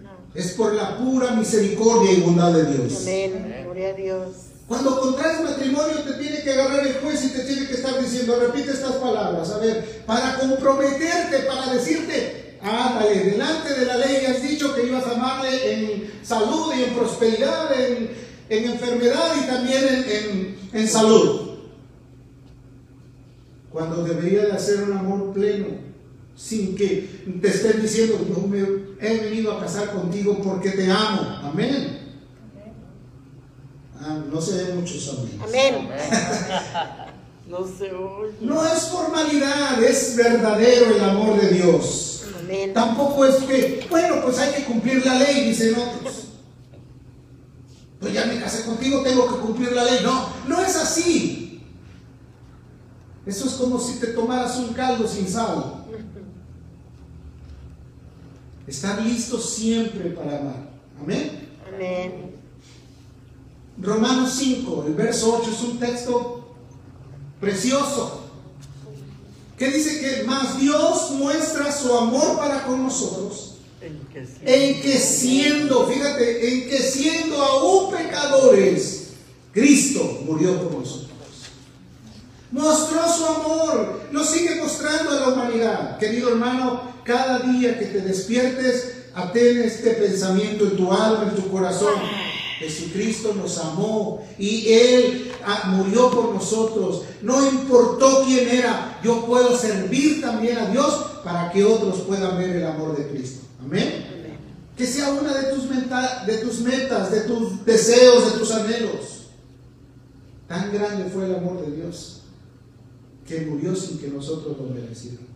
No. 0.02 0.10
Es 0.34 0.52
por 0.52 0.74
la 0.74 0.96
pura 0.96 1.32
misericordia 1.32 2.12
y 2.12 2.20
bondad 2.22 2.52
de 2.52 2.64
Dios. 2.76 3.02
Amén. 3.02 3.62
Gloria 3.64 3.88
a 3.90 3.92
Dios. 3.92 4.26
Cuando 4.70 5.00
contraes 5.00 5.42
matrimonio 5.42 5.96
te 6.06 6.12
tiene 6.12 6.42
que 6.44 6.52
agarrar 6.52 6.86
el 6.86 6.94
juez 7.00 7.24
y 7.24 7.30
te 7.30 7.40
tiene 7.40 7.66
que 7.66 7.74
estar 7.74 8.00
diciendo, 8.00 8.38
repite 8.38 8.70
estas 8.70 8.92
palabras, 8.98 9.50
a 9.50 9.58
ver, 9.58 10.04
para 10.06 10.38
comprometerte, 10.38 11.40
para 11.40 11.74
decirte, 11.74 12.56
ándale, 12.62 13.18
delante 13.32 13.74
de 13.74 13.84
la 13.84 13.96
ley 13.96 14.26
has 14.26 14.40
dicho 14.40 14.72
que 14.72 14.86
ibas 14.86 15.04
a 15.08 15.14
amarle 15.16 15.72
en 15.72 16.10
salud 16.22 16.72
y 16.78 16.84
en 16.84 16.94
prosperidad, 16.94 17.68
en, 17.80 18.10
en 18.48 18.70
enfermedad 18.70 19.32
y 19.42 19.46
también 19.48 19.84
en, 19.88 20.04
en- 20.08 20.58
en 20.72 20.88
salud. 20.88 21.48
Cuando 23.72 24.04
debería 24.04 24.42
de 24.46 24.52
hacer 24.52 24.84
un 24.84 24.92
amor 24.96 25.32
pleno, 25.32 25.66
sin 26.36 26.76
que 26.76 27.24
te 27.42 27.48
estén 27.48 27.82
diciendo, 27.82 28.24
yo 28.28 28.46
me 28.46 28.60
he 29.00 29.18
venido 29.18 29.50
a 29.52 29.60
casar 29.60 29.90
contigo 29.90 30.38
porque 30.44 30.70
te 30.70 30.88
amo. 30.88 31.40
Amén. 31.42 31.99
Ah, 34.00 34.18
no 34.32 34.40
se 34.40 34.64
ven 34.64 34.80
muchos 34.80 35.08
amén. 35.08 35.40
Amén. 35.42 35.88
No 37.48 37.66
se 37.66 37.92
oye. 37.92 38.36
No 38.40 38.64
es 38.64 38.84
formalidad, 38.84 39.82
es 39.82 40.16
verdadero 40.16 40.94
el 40.94 41.02
amor 41.02 41.40
de 41.40 41.48
Dios. 41.48 42.24
Amén. 42.38 42.72
Tampoco 42.72 43.26
es 43.26 43.36
que, 43.36 43.86
bueno, 43.90 44.22
pues 44.22 44.38
hay 44.38 44.54
que 44.54 44.64
cumplir 44.64 45.04
la 45.04 45.14
ley, 45.14 45.48
dicen 45.48 45.74
otros. 45.74 46.28
Pues 47.98 48.14
ya 48.14 48.24
me 48.26 48.40
casé 48.40 48.64
contigo, 48.64 49.02
tengo 49.02 49.26
que 49.26 49.40
cumplir 49.40 49.72
la 49.72 49.84
ley. 49.84 49.98
No, 50.02 50.28
no 50.48 50.62
es 50.62 50.76
así. 50.76 51.60
Eso 53.26 53.46
es 53.46 53.52
como 53.54 53.78
si 53.78 53.98
te 53.98 54.08
tomaras 54.08 54.56
un 54.56 54.72
caldo 54.72 55.06
sin 55.06 55.28
sal. 55.28 55.84
Estar 58.66 59.02
listo 59.02 59.38
siempre 59.38 60.10
para 60.10 60.38
amar. 60.38 60.70
Amén. 61.00 61.48
Amén. 61.66 62.29
Romanos 63.80 64.34
5, 64.38 64.84
el 64.88 64.94
verso 64.94 65.38
8 65.40 65.50
es 65.50 65.62
un 65.62 65.78
texto 65.78 66.54
precioso 67.40 68.20
que 69.56 69.70
dice 69.70 70.00
que 70.00 70.22
más 70.24 70.58
Dios 70.58 71.12
muestra 71.12 71.72
su 71.72 71.94
amor 71.96 72.36
para 72.36 72.64
con 72.64 72.82
nosotros 72.82 73.50
En 74.44 74.82
que 74.82 74.98
siendo, 74.98 75.86
fíjate, 75.86 76.48
en 76.48 76.68
que 76.68 76.78
siendo 76.78 77.42
aún 77.42 77.90
pecadores, 77.90 79.08
Cristo 79.52 80.20
murió 80.26 80.60
por 80.62 80.80
nosotros. 80.80 81.08
Mostró 82.50 83.00
su 83.10 83.24
amor, 83.24 84.00
lo 84.12 84.24
sigue 84.24 84.56
mostrando 84.56 85.10
a 85.10 85.14
la 85.14 85.28
humanidad. 85.28 85.98
Querido 85.98 86.30
hermano, 86.30 86.82
cada 87.04 87.38
día 87.38 87.78
que 87.78 87.86
te 87.86 88.00
despiertes, 88.00 89.04
atén 89.14 89.62
este 89.62 89.92
pensamiento 89.92 90.64
en 90.64 90.76
tu 90.76 90.92
alma, 90.92 91.30
en 91.30 91.36
tu 91.36 91.50
corazón. 91.50 91.94
Jesucristo 92.60 93.32
nos 93.34 93.56
amó 93.56 94.22
y 94.38 94.68
Él 94.70 95.32
ah, 95.46 95.72
murió 95.74 96.10
por 96.10 96.34
nosotros. 96.34 97.04
No 97.22 97.48
importó 97.48 98.22
quién 98.26 98.48
era, 98.50 99.00
yo 99.02 99.24
puedo 99.24 99.56
servir 99.56 100.20
también 100.20 100.58
a 100.58 100.66
Dios 100.70 101.06
para 101.24 101.50
que 101.50 101.64
otros 101.64 102.00
puedan 102.02 102.36
ver 102.36 102.50
el 102.56 102.66
amor 102.66 102.94
de 102.98 103.08
Cristo. 103.08 103.46
Amén. 103.64 104.04
Amén. 104.12 104.36
Que 104.76 104.86
sea 104.86 105.08
una 105.10 105.32
de 105.32 105.54
tus, 105.54 105.70
meta- 105.70 106.24
de 106.26 106.36
tus 106.36 106.60
metas, 106.60 107.10
de 107.10 107.20
tus 107.22 107.64
deseos, 107.64 108.30
de 108.34 108.38
tus 108.38 108.50
anhelos. 108.52 109.20
Tan 110.46 110.70
grande 110.70 111.08
fue 111.10 111.24
el 111.24 111.36
amor 111.36 111.64
de 111.64 111.74
Dios 111.76 112.20
que 113.26 113.40
murió 113.46 113.74
sin 113.74 113.98
que 113.98 114.08
nosotros 114.08 114.54
lo 114.58 114.64
mereciéramos. 114.74 115.30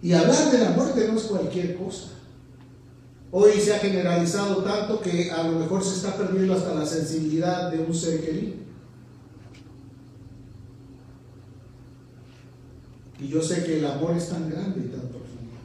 Y 0.00 0.12
hablar 0.12 0.50
de 0.52 0.58
la 0.58 0.70
muerte 0.70 1.08
no 1.08 1.18
es 1.18 1.24
cualquier 1.24 1.76
cosa. 1.76 2.10
Hoy 3.32 3.52
se 3.60 3.74
ha 3.74 3.78
generalizado 3.78 4.56
tanto 4.64 5.00
que 5.00 5.30
a 5.30 5.44
lo 5.44 5.60
mejor 5.60 5.84
se 5.84 5.94
está 5.94 6.16
perdiendo 6.16 6.54
hasta 6.54 6.74
la 6.74 6.84
sensibilidad 6.84 7.70
de 7.70 7.78
un 7.78 7.94
ser 7.94 8.24
querido. 8.24 8.54
Y 13.20 13.28
yo 13.28 13.40
sé 13.42 13.62
que 13.64 13.78
el 13.78 13.86
amor 13.86 14.16
es 14.16 14.28
tan 14.28 14.50
grande 14.50 14.80
y 14.80 14.88
tan 14.88 15.00
profundo. 15.02 15.56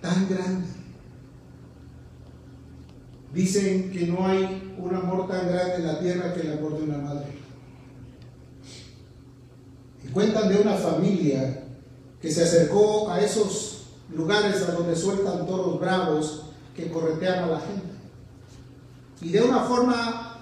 Tan 0.00 0.28
grande. 0.28 0.68
Dicen 3.34 3.90
que 3.90 4.06
no 4.06 4.26
hay 4.26 4.74
un 4.78 4.94
amor 4.94 5.28
tan 5.28 5.48
grande 5.48 5.76
en 5.76 5.86
la 5.86 6.00
tierra 6.00 6.32
que 6.32 6.40
el 6.40 6.52
amor 6.52 6.78
de 6.78 6.84
una 6.84 6.98
madre. 6.98 7.26
Y 10.02 10.08
cuentan 10.08 10.48
de 10.48 10.60
una 10.60 10.74
familia 10.74 11.64
que 12.22 12.30
se 12.30 12.44
acercó 12.44 13.10
a 13.10 13.20
esos 13.20 13.75
lugares 14.14 14.62
a 14.68 14.72
donde 14.72 14.96
sueltan 14.96 15.46
toros 15.46 15.80
bravos 15.80 16.42
que 16.74 16.90
corretean 16.90 17.44
a 17.44 17.46
la 17.46 17.60
gente. 17.60 17.96
Y 19.20 19.30
de 19.30 19.42
una 19.42 19.60
forma 19.60 20.38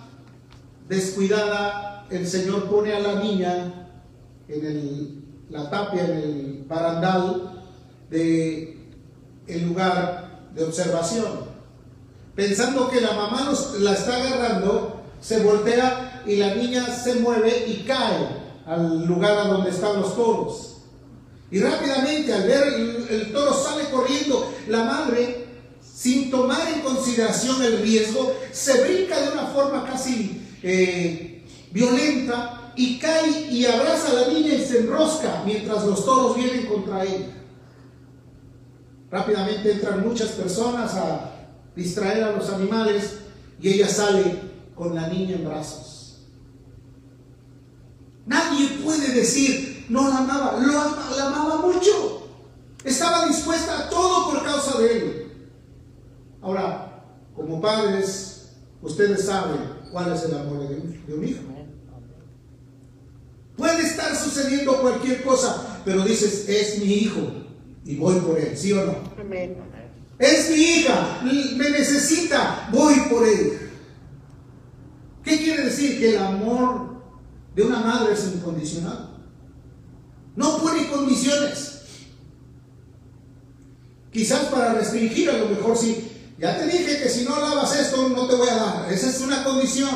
descuidada, 0.88 2.06
el 2.10 2.26
Señor 2.26 2.64
pone 2.64 2.92
a 2.92 3.00
la 3.00 3.22
niña 3.22 3.88
en 4.48 4.66
el- 4.66 5.24
la 5.50 5.70
tapia, 5.70 6.04
en 6.04 6.10
el 6.10 6.64
barandal 6.68 7.62
de 8.10 8.88
el 9.46 9.66
lugar 9.68 10.48
de 10.54 10.64
observación. 10.64 11.54
Pensando 12.34 12.88
que 12.88 13.00
la 13.00 13.12
mamá 13.12 13.52
la 13.80 13.92
está 13.92 14.16
agarrando, 14.16 15.02
se 15.20 15.42
voltea 15.42 16.22
y 16.26 16.36
la 16.36 16.54
niña 16.54 16.86
se 16.86 17.16
mueve 17.16 17.66
y 17.68 17.84
cae 17.84 18.42
al 18.66 19.06
lugar 19.06 19.38
a 19.38 19.48
donde 19.48 19.70
están 19.70 20.00
los 20.00 20.16
toros. 20.16 20.73
Y 21.54 21.60
rápidamente 21.60 22.34
al 22.34 22.48
ver 22.48 22.64
el, 23.08 23.32
toro 23.32 23.54
sale 23.54 23.84
corriendo, 23.88 24.52
la 24.66 24.82
madre, 24.82 25.46
sin 25.80 26.28
tomar 26.28 26.66
en 26.66 26.80
consideración 26.80 27.62
el 27.62 27.78
riesgo, 27.78 28.36
se 28.50 28.82
brinca 28.82 29.20
de 29.20 29.30
una 29.34 29.46
forma 29.46 29.84
casi 29.84 30.42
eh, 30.64 31.44
violenta 31.70 32.72
y 32.74 32.98
cae 32.98 33.52
y 33.52 33.66
abraza 33.66 34.10
a 34.10 34.14
la 34.14 34.28
niña 34.32 34.54
y 34.54 34.64
se 34.64 34.80
enrosca 34.80 35.44
mientras 35.46 35.84
los 35.84 36.04
toros 36.04 36.34
vienen 36.34 36.66
contra 36.66 37.04
ella. 37.04 37.26
Rápidamente 39.08 39.74
entran 39.74 40.04
muchas 40.04 40.30
personas 40.30 40.92
a 40.94 41.50
distraer 41.76 42.24
a 42.24 42.32
los 42.32 42.50
animales 42.50 43.18
y 43.62 43.68
ella 43.68 43.86
sale 43.86 44.40
con 44.74 44.92
la 44.92 45.06
niña 45.06 45.36
en 45.36 45.44
brazos. 45.44 46.18
Nadie 48.26 48.70
puede 48.82 49.12
decir, 49.12 49.73
no 49.88 50.08
la 50.08 50.18
amaba, 50.18 50.58
lo 50.60 50.80
ama- 50.80 51.10
la 51.16 51.26
amaba 51.26 51.56
mucho. 51.66 52.28
Estaba 52.84 53.26
dispuesta 53.26 53.78
a 53.78 53.90
todo 53.90 54.30
por 54.30 54.44
causa 54.44 54.78
de 54.78 54.96
él. 54.98 55.32
Ahora, 56.42 57.02
como 57.34 57.60
padres, 57.60 58.50
ustedes 58.82 59.24
saben 59.26 59.60
cuál 59.90 60.12
es 60.12 60.22
el 60.24 60.34
amor 60.34 60.68
de 60.68 60.74
un, 60.76 61.04
de 61.06 61.14
un 61.14 61.24
hijo. 61.28 61.40
Puede 63.56 63.82
estar 63.86 64.14
sucediendo 64.16 64.80
cualquier 64.80 65.22
cosa, 65.22 65.80
pero 65.84 66.02
dices, 66.04 66.48
es 66.48 66.78
mi 66.80 66.92
hijo 66.92 67.20
y 67.84 67.96
voy 67.96 68.16
por 68.20 68.38
él, 68.38 68.56
¿sí 68.56 68.72
o 68.72 68.84
no? 68.84 68.94
Amén. 69.20 69.56
Es 70.18 70.50
mi 70.50 70.56
hija, 70.56 71.20
me 71.22 71.70
necesita, 71.70 72.68
voy 72.72 72.94
por 73.10 73.26
él. 73.26 73.70
¿Qué 75.22 75.38
quiere 75.38 75.64
decir? 75.64 75.98
Que 75.98 76.16
el 76.16 76.22
amor 76.22 76.94
de 77.54 77.62
una 77.62 77.80
madre 77.80 78.12
es 78.12 78.24
incondicional. 78.34 79.10
No 80.36 80.58
pone 80.58 80.88
condiciones. 80.90 81.82
Quizás 84.12 84.44
para 84.46 84.74
restringir, 84.74 85.30
a 85.30 85.38
lo 85.38 85.48
mejor 85.48 85.76
sí. 85.76 86.10
Ya 86.38 86.58
te 86.58 86.66
dije 86.66 87.02
que 87.02 87.08
si 87.08 87.24
no 87.24 87.38
lavas 87.38 87.78
esto, 87.78 88.08
no 88.08 88.26
te 88.26 88.34
voy 88.34 88.48
a 88.48 88.56
dar. 88.56 88.92
Esa 88.92 89.10
es 89.10 89.20
una 89.20 89.44
condición. 89.44 89.90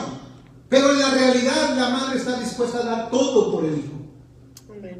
Pero 0.69 0.93
en 0.93 0.99
la 1.01 1.11
realidad, 1.11 1.77
la 1.77 1.91
madre 1.91 2.19
está 2.19 2.39
dispuesta 2.39 2.79
a 2.79 2.85
dar 2.85 3.11
todo 3.11 3.53
por 3.53 3.65
el 3.65 3.79
hijo 3.79 3.99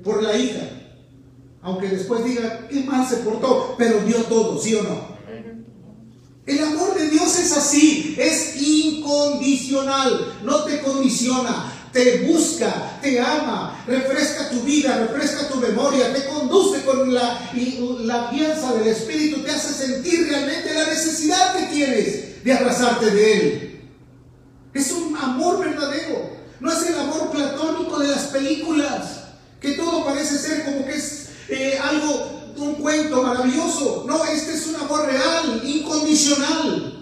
por 0.03 0.23
la 0.23 0.37
hija. 0.37 0.61
Aunque 1.63 1.89
después 1.89 2.25
diga 2.25 2.67
qué 2.69 2.81
mal 2.85 3.07
se 3.07 3.19
portó, 3.19 3.75
pero 3.77 4.01
dio 4.01 4.23
todo, 4.25 4.61
¿sí 4.61 4.75
o 4.75 4.83
no? 4.83 5.19
El 6.47 6.65
amor 6.65 6.95
de 6.95 7.11
Dios 7.11 7.39
es 7.39 7.55
así, 7.55 8.17
es 8.19 8.57
incondicional, 8.57 10.35
no 10.45 10.65
te 10.65 10.81
condiciona, 10.81 11.71
te 11.93 12.19
busca, 12.27 12.99
te 13.01 13.21
ama, 13.21 13.83
refresca 13.87 14.51
tu 14.51 14.61
vida, 14.61 14.97
refresca 14.99 15.49
tu 15.49 15.57
memoria, 15.57 16.13
te 16.13 16.27
conduce 16.27 16.85
con 16.85 17.13
la, 17.13 17.51
la 18.01 18.31
del 18.31 18.89
Espíritu, 18.89 19.43
te 19.43 19.51
hace 19.51 19.73
sentir 19.73 20.29
realmente 20.29 20.75
la 20.75 20.87
necesidad 20.87 21.57
que 21.57 21.75
tienes 21.75 22.45
de 22.45 22.53
abrazarte 22.53 23.11
de 23.11 23.33
Él. 23.33 23.81
Es 24.75 24.93
un 24.93 25.17
amor 25.17 25.61
verdadero. 25.61 26.39
No 26.61 26.73
es 26.73 26.87
el 26.89 26.99
amor 26.99 27.31
platónico 27.31 27.99
de 28.01 28.09
las 28.09 28.25
películas, 28.25 29.21
que 29.61 29.73
todo 29.73 30.05
parece 30.05 30.39
ser 30.39 30.65
como 30.65 30.85
que 30.85 30.95
es 30.95 31.29
eh, 31.49 31.79
algo, 31.83 32.53
un 32.57 32.75
cuento 32.75 33.23
maravilloso. 33.23 34.05
No, 34.07 34.25
este 34.25 34.55
es 34.55 34.67
un 34.67 34.77
amor 34.77 35.07
real, 35.07 35.63
incondicional. 35.65 36.98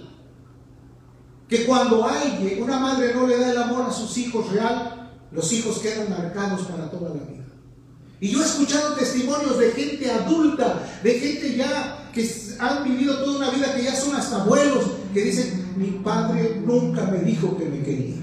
Que 1.48 1.64
cuando 1.64 2.04
alguien, 2.04 2.62
una 2.62 2.78
madre 2.78 3.14
no 3.14 3.26
le 3.26 3.38
da 3.38 3.52
el 3.52 3.58
amor 3.58 3.86
a 3.88 3.92
sus 3.92 4.16
hijos 4.18 4.50
real, 4.50 5.10
los 5.30 5.52
hijos 5.52 5.78
quedan 5.78 6.10
marcados 6.10 6.62
para 6.62 6.90
toda 6.90 7.10
la 7.10 7.22
vida. 7.22 7.44
Y 8.20 8.30
yo 8.30 8.42
he 8.42 8.46
escuchado 8.46 8.94
testimonios 8.94 9.58
de 9.58 9.70
gente 9.72 10.10
adulta, 10.10 10.82
de 11.02 11.20
gente 11.20 11.56
ya 11.56 12.10
que 12.12 12.28
han 12.58 12.84
vivido 12.84 13.18
toda 13.22 13.36
una 13.36 13.50
vida, 13.50 13.74
que 13.74 13.84
ya 13.84 13.94
son 13.94 14.16
hasta 14.16 14.42
abuelos, 14.42 14.84
que 15.12 15.22
dicen, 15.22 15.74
mi 15.76 16.00
padre 16.02 16.62
nunca 16.64 17.04
me 17.04 17.18
dijo 17.18 17.56
que 17.58 17.66
me 17.66 17.82
quería. 17.82 18.16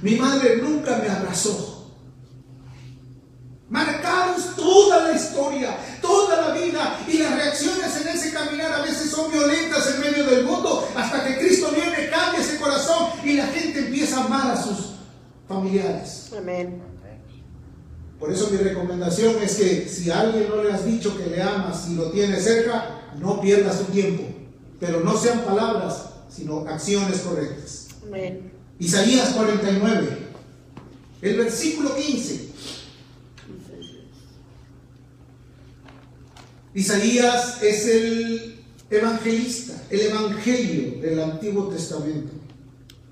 Mi 0.00 0.16
madre 0.16 0.56
nunca 0.62 0.98
me 1.02 1.08
abrazó. 1.08 1.75
Marcados 3.68 4.54
toda 4.54 5.08
la 5.08 5.16
historia, 5.16 5.76
toda 6.00 6.48
la 6.48 6.54
vida 6.54 7.00
y 7.08 7.18
las 7.18 7.34
reacciones 7.34 7.96
en 8.00 8.08
ese 8.08 8.32
caminar 8.32 8.72
a 8.72 8.82
veces 8.82 9.10
son 9.10 9.30
violentas 9.32 9.94
en 9.94 10.00
medio 10.00 10.24
del 10.24 10.44
mundo 10.44 10.88
hasta 10.94 11.24
que 11.24 11.38
Cristo 11.38 11.70
viene, 11.74 12.08
cambia 12.08 12.40
ese 12.40 12.58
corazón 12.58 13.08
y 13.24 13.32
la 13.32 13.46
gente 13.48 13.80
empieza 13.80 14.18
a 14.18 14.24
amar 14.24 14.52
a 14.52 14.62
sus 14.62 14.92
familiares. 15.48 16.30
Amén. 16.36 16.80
Por 18.18 18.32
eso 18.32 18.48
mi 18.50 18.56
recomendación 18.56 19.42
es 19.42 19.56
que 19.56 19.88
si 19.88 20.10
a 20.10 20.20
alguien 20.20 20.48
no 20.48 20.62
le 20.62 20.72
has 20.72 20.86
dicho 20.86 21.16
que 21.16 21.26
le 21.26 21.42
amas 21.42 21.88
y 21.90 21.94
lo 21.96 22.10
tienes 22.10 22.44
cerca, 22.44 23.02
no 23.18 23.40
pierdas 23.40 23.78
tu 23.78 23.92
tiempo. 23.92 24.24
Pero 24.80 25.00
no 25.00 25.16
sean 25.18 25.40
palabras, 25.40 26.10
sino 26.28 26.66
acciones 26.66 27.20
correctas. 27.20 27.88
Amén. 28.06 28.52
Isaías 28.78 29.30
49, 29.30 30.18
el 31.22 31.36
versículo 31.36 31.94
15. 31.94 32.52
Isaías 36.76 37.62
es 37.62 37.86
el 37.86 38.54
evangelista, 38.90 39.82
el 39.88 40.00
evangelio 40.02 41.00
del 41.00 41.22
Antiguo 41.22 41.68
Testamento. 41.68 42.34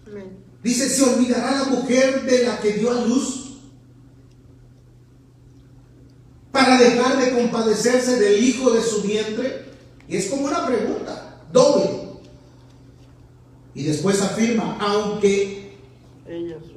Amén. 0.07 0.37
Dice, 0.63 0.87
¿se 0.87 1.03
olvidará 1.03 1.63
la 1.63 1.65
mujer 1.65 2.25
de 2.25 2.45
la 2.45 2.61
que 2.61 2.75
dio 2.75 2.91
a 2.91 3.07
luz? 3.07 3.57
Para 6.53 6.77
dejar 6.77 7.19
de 7.19 7.33
compadecerse 7.33 8.21
del 8.21 8.45
hijo 8.45 8.71
de 8.71 8.83
su 8.83 9.01
vientre. 9.01 9.65
Y 10.11 10.19
es 10.19 10.27
como 10.27 10.45
una 10.45 10.67
pregunta, 10.67 11.41
doble. 11.51 11.89
Y 13.75 13.85
después 13.85 14.21
afirma, 14.21 14.77
aunque 14.79 15.79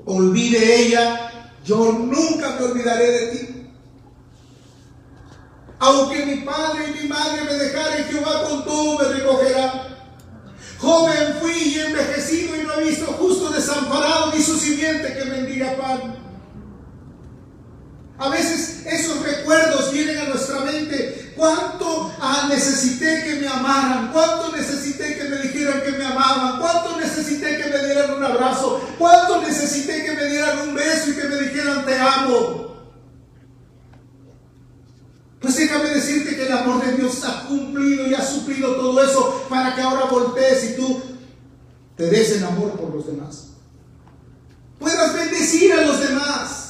olvide 0.05 0.85
ella, 0.85 1.51
yo 1.65 1.91
nunca 1.91 2.55
me 2.57 2.65
olvidaré 2.65 3.11
de 3.11 3.27
ti. 3.27 3.56
Aunque 5.79 6.25
mi 6.25 6.37
padre 6.37 6.87
y 6.89 7.03
mi 7.03 7.07
madre 7.07 7.43
me 7.43 7.53
dejaren, 7.53 8.05
Jehová 8.05 8.43
con 8.47 8.65
todo 8.65 8.97
me 8.97 9.15
recogerá. 9.15 9.87
Joven 10.79 11.35
fui 11.39 11.53
y 11.53 11.79
envejecido 11.79 12.55
y 12.55 12.63
no 12.63 12.73
he 12.73 12.83
visto 12.85 13.05
justo 13.13 13.49
desamparado 13.49 14.31
ni 14.33 14.41
su 14.41 14.57
simiente 14.57 15.13
que 15.13 15.29
bendiga 15.29 15.75
pan. 15.77 16.15
A 18.19 18.29
veces 18.29 18.83
esos 18.85 19.21
recuerdos 19.21 19.91
vienen 19.91 20.17
a 20.17 20.23
nuestra 20.25 20.59
mente. 20.61 21.33
¿Cuánto 21.35 22.11
ah, 22.19 22.47
necesité 22.49 23.23
que 23.23 23.35
me 23.35 23.47
amaran? 23.47 24.11
¿Cuánto 24.11 24.55
necesité 24.55 25.15
que 25.15 25.25
me 25.25 25.37
dijeran 25.37 25.81
que 25.81 25.91
me 25.91 26.05
amaban? 26.05 26.59
¿Cuánto 26.59 26.99
necesité 26.99 27.57
que 27.57 27.69
me 27.69 27.85
dieran 27.85 28.15
un 28.15 28.23
abrazo? 28.23 28.81
¿Cuánto 28.97 29.41
necesité 29.43 30.03
que 30.03 30.13
me 30.13 30.25
dieran 30.25 30.59
un 30.67 30.73
beso 30.73 31.11
y 31.11 31.13
que 31.13 31.27
me 31.27 31.35
dijeran 31.35 31.85
te 31.85 31.99
amo? 31.99 32.66
Pues 35.39 35.55
déjame 35.55 35.89
decirte 35.89 36.35
que 36.35 36.47
el 36.47 36.51
amor 36.51 36.83
de 36.83 36.97
Dios 36.97 37.23
ha 37.23 37.45
cumplido 37.47 38.07
y 38.07 38.13
ha 38.13 38.21
suplido 38.21 38.75
todo 38.75 39.03
eso 39.03 39.45
para 39.49 39.75
que 39.75 39.81
ahora 39.81 40.05
voltees 40.05 40.71
y 40.71 40.75
tú 40.75 40.99
te 41.95 42.07
des 42.07 42.37
el 42.37 42.43
amor 42.43 42.71
por 42.71 42.93
los 42.93 43.05
demás. 43.05 43.49
Puedas 44.79 45.13
bendecir 45.13 45.73
a 45.73 45.81
los 45.81 45.99
demás. 45.99 46.63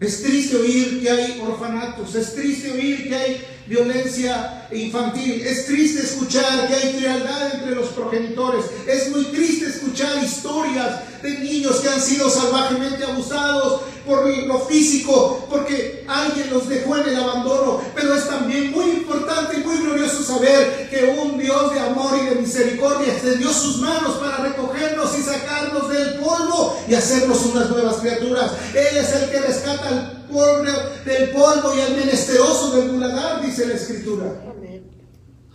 Es 0.00 0.22
triste 0.22 0.56
oír 0.56 1.02
que 1.02 1.10
hay 1.10 1.40
orfanatos, 1.40 2.14
es 2.14 2.34
triste 2.34 2.70
oír 2.70 3.08
que 3.08 3.14
hay 3.14 3.46
violencia 3.68 4.66
infantil, 4.72 5.46
es 5.46 5.66
triste 5.66 6.00
escuchar 6.00 6.66
que 6.66 6.74
hay 6.74 6.94
frialdad 6.94 7.54
entre 7.54 7.74
los 7.74 7.88
progenitores, 7.88 8.64
es 8.86 9.10
muy 9.10 9.24
triste 9.26 9.66
escuchar 9.66 10.22
historias 10.24 11.22
de 11.22 11.38
niños 11.38 11.76
que 11.76 11.88
han 11.88 12.00
sido 12.00 12.30
salvajemente 12.30 13.04
abusados 13.04 13.82
por 14.06 14.26
lo 14.26 14.60
físico, 14.60 15.46
porque 15.50 16.04
alguien 16.08 16.48
los 16.50 16.68
dejó 16.68 16.96
en 16.96 17.10
el 17.10 17.16
abandono, 17.16 17.82
pero 17.94 18.14
es 18.14 18.26
también 18.26 18.72
muy 18.72 18.86
importante 18.86 19.58
y 19.58 19.64
muy 19.64 19.76
glorioso 19.78 20.22
saber 20.22 20.88
que 20.88 21.16
un 21.20 21.38
Dios 21.38 21.74
de 21.74 21.80
amor 21.80 22.18
y 22.22 22.26
de 22.26 22.40
misericordia 22.40 23.12
extendió 23.12 23.52
sus 23.52 23.78
manos 23.78 24.14
para 24.14 24.38
recogernos 24.38 25.18
y 25.18 25.22
sacarnos 25.22 25.90
del 25.90 26.14
polvo 26.14 26.78
y 26.88 26.94
hacernos 26.94 27.44
unas 27.46 27.68
nuevas 27.68 27.96
criaturas. 27.96 28.52
Él 28.74 28.96
es 28.96 29.12
el 29.12 29.30
que 29.30 29.40
rescata 29.40 29.88
al 29.88 30.17
pobre 30.28 30.70
del 31.04 31.30
polvo 31.30 31.74
y 31.74 31.80
al 31.80 31.96
menesteroso 31.96 32.76
del 32.76 32.92
muladar, 32.92 33.44
dice 33.44 33.66
la 33.66 33.74
escritura. 33.74 34.40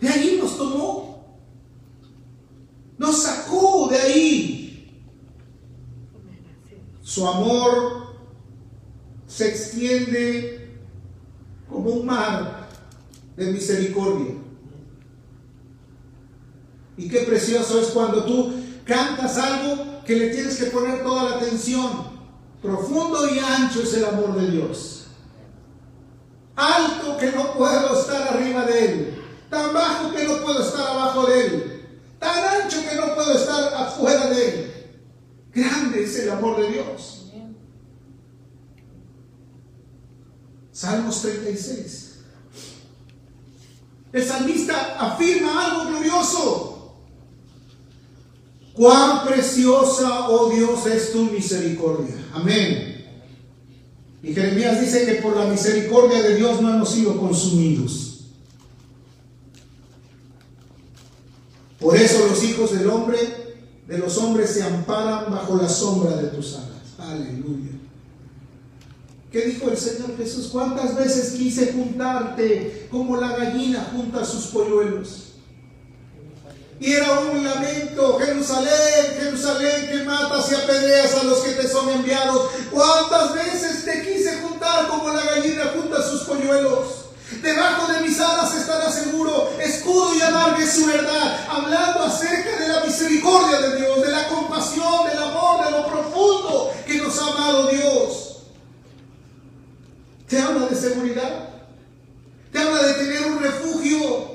De 0.00 0.08
ahí 0.08 0.38
nos 0.40 0.58
tomó. 0.58 1.04
Nos 2.98 3.22
sacó 3.22 3.88
de 3.88 3.98
ahí. 3.98 5.04
Su 7.02 7.26
amor 7.26 8.14
se 9.26 9.48
extiende 9.48 10.78
como 11.68 11.90
un 11.90 12.06
mar 12.06 12.68
de 13.36 13.46
misericordia. 13.46 14.34
Y 16.96 17.08
qué 17.08 17.20
precioso 17.20 17.80
es 17.80 17.88
cuando 17.88 18.24
tú 18.24 18.52
cantas 18.84 19.36
algo 19.38 20.04
que 20.04 20.16
le 20.16 20.28
tienes 20.30 20.56
que 20.56 20.66
poner 20.66 21.02
toda 21.02 21.30
la 21.30 21.36
atención. 21.36 22.13
Profundo 22.64 23.28
y 23.28 23.38
ancho 23.38 23.82
es 23.82 23.92
el 23.92 24.06
amor 24.06 24.40
de 24.40 24.50
Dios. 24.50 25.04
Alto 26.56 27.18
que 27.18 27.30
no 27.30 27.52
puedo 27.52 28.00
estar 28.00 28.26
arriba 28.26 28.64
de 28.64 28.84
Él. 28.86 29.22
Tan 29.50 29.74
bajo 29.74 30.10
que 30.14 30.24
no 30.24 30.38
puedo 30.38 30.64
estar 30.64 30.86
abajo 30.86 31.26
de 31.26 31.46
Él. 31.46 31.86
Tan 32.18 32.62
ancho 32.62 32.78
que 32.88 32.96
no 32.96 33.14
puedo 33.14 33.34
estar 33.36 33.74
afuera 33.74 34.28
de 34.30 34.48
Él. 34.48 34.72
Grande 35.52 36.04
es 36.04 36.18
el 36.20 36.30
amor 36.30 36.58
de 36.58 36.72
Dios. 36.72 37.26
Salmos 40.72 41.20
36. 41.20 42.14
El 44.10 44.24
salmista 44.24 44.96
afirma 44.98 45.66
algo 45.66 45.90
glorioso. 45.90 46.63
Cuán 48.74 49.24
preciosa, 49.24 50.28
oh 50.28 50.50
Dios, 50.50 50.84
es 50.86 51.12
tu 51.12 51.24
misericordia. 51.26 52.16
Amén. 52.32 53.06
Y 54.22 54.34
Jeremías 54.34 54.80
dice 54.80 55.06
que 55.06 55.22
por 55.22 55.36
la 55.36 55.46
misericordia 55.46 56.22
de 56.22 56.34
Dios 56.34 56.60
no 56.60 56.74
hemos 56.74 56.90
sido 56.90 57.16
consumidos. 57.18 58.24
Por 61.78 61.96
eso 61.96 62.26
los 62.26 62.42
hijos 62.42 62.72
del 62.72 62.88
hombre, 62.88 63.18
de 63.86 63.98
los 63.98 64.16
hombres, 64.18 64.50
se 64.50 64.62
amparan 64.62 65.30
bajo 65.30 65.56
la 65.56 65.68
sombra 65.68 66.16
de 66.16 66.28
tus 66.28 66.54
alas. 66.54 66.70
Aleluya. 66.98 67.70
¿Qué 69.30 69.46
dijo 69.46 69.68
el 69.68 69.76
Señor 69.76 70.16
Jesús? 70.16 70.48
¿Cuántas 70.50 70.96
veces 70.96 71.32
quise 71.32 71.72
juntarte 71.72 72.88
como 72.90 73.16
la 73.16 73.36
gallina 73.36 73.90
junta 73.92 74.24
sus 74.24 74.46
polluelos? 74.46 75.33
Y 76.80 76.92
era 76.92 77.20
un 77.20 77.44
lamento, 77.44 78.18
Jerusalén, 78.18 79.16
Jerusalén, 79.18 79.88
que 79.88 80.04
matas 80.04 80.50
y 80.50 80.54
apedreas 80.54 81.14
a 81.14 81.24
los 81.24 81.38
que 81.38 81.52
te 81.52 81.68
son 81.68 81.88
enviados. 81.90 82.50
¿Cuántas 82.70 83.34
veces 83.34 83.84
te 83.84 84.02
quise 84.02 84.40
juntar 84.40 84.88
como 84.88 85.08
la 85.12 85.22
gallina 85.22 85.72
junta 85.74 86.02
sus 86.02 86.22
polluelos? 86.22 87.04
Debajo 87.42 87.92
de 87.92 88.00
mis 88.00 88.20
alas 88.20 88.54
estará 88.54 88.90
seguro, 88.90 89.50
escudo 89.60 90.14
y 90.14 90.20
alargue 90.20 90.66
su 90.66 90.86
verdad, 90.86 91.46
hablando 91.48 92.04
acerca 92.04 92.58
de 92.58 92.68
la 92.68 92.84
misericordia 92.84 93.60
de 93.60 93.76
Dios, 93.76 94.02
de 94.02 94.10
la 94.10 94.28
compasión, 94.28 95.08
del 95.08 95.18
amor, 95.18 95.64
de 95.64 95.70
lo 95.70 95.86
profundo 95.86 96.72
que 96.86 96.98
nos 96.98 97.18
ha 97.18 97.26
amado 97.28 97.68
Dios. 97.68 98.24
Te 100.28 100.40
habla 100.40 100.66
de 100.66 100.76
seguridad. 100.76 101.48
Te 102.52 102.58
habla 102.58 102.82
de 102.82 102.94
tener 102.94 103.26
un 103.26 103.40
refugio. 103.40 104.34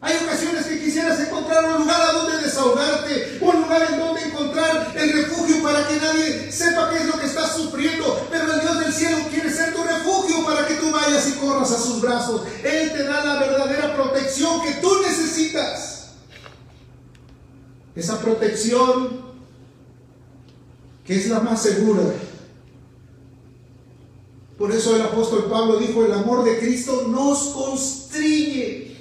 Hay 0.00 0.16
ocasiones 0.24 0.66
que 0.66 0.80
quisieras 0.80 1.20
encontrar 1.20 1.64
un 1.64 1.82
lugar 1.82 2.00
a 2.02 2.12
donde 2.12 2.41
desahogarte, 2.52 3.38
un 3.40 3.62
lugar 3.62 3.88
en 3.90 3.98
donde 3.98 4.22
encontrar 4.22 4.92
el 4.94 5.12
refugio 5.12 5.62
para 5.62 5.88
que 5.88 5.96
nadie 5.96 6.52
sepa 6.52 6.90
qué 6.90 6.98
es 6.98 7.06
lo 7.06 7.18
que 7.18 7.26
estás 7.26 7.56
sufriendo. 7.56 8.26
Pero 8.30 8.52
el 8.52 8.60
Dios 8.60 8.80
del 8.80 8.92
cielo 8.92 9.18
quiere 9.30 9.50
ser 9.50 9.74
tu 9.74 9.82
refugio 9.82 10.44
para 10.44 10.66
que 10.66 10.74
tú 10.74 10.90
vayas 10.90 11.28
y 11.28 11.32
corras 11.32 11.70
a 11.72 11.78
sus 11.78 12.00
brazos. 12.00 12.42
Él 12.62 12.92
te 12.92 13.04
da 13.04 13.24
la 13.24 13.40
verdadera 13.40 13.94
protección 13.94 14.62
que 14.62 14.72
tú 14.74 14.90
necesitas. 15.02 16.10
Esa 17.94 18.18
protección 18.20 19.32
que 21.04 21.16
es 21.16 21.28
la 21.28 21.40
más 21.40 21.62
segura 21.62 22.02
por 24.62 24.70
eso 24.70 24.94
el 24.94 25.02
apóstol 25.02 25.46
Pablo 25.50 25.76
dijo, 25.78 26.04
el 26.04 26.12
amor 26.12 26.44
de 26.44 26.56
Cristo 26.60 27.08
nos 27.08 27.48
constriñe. 27.48 28.91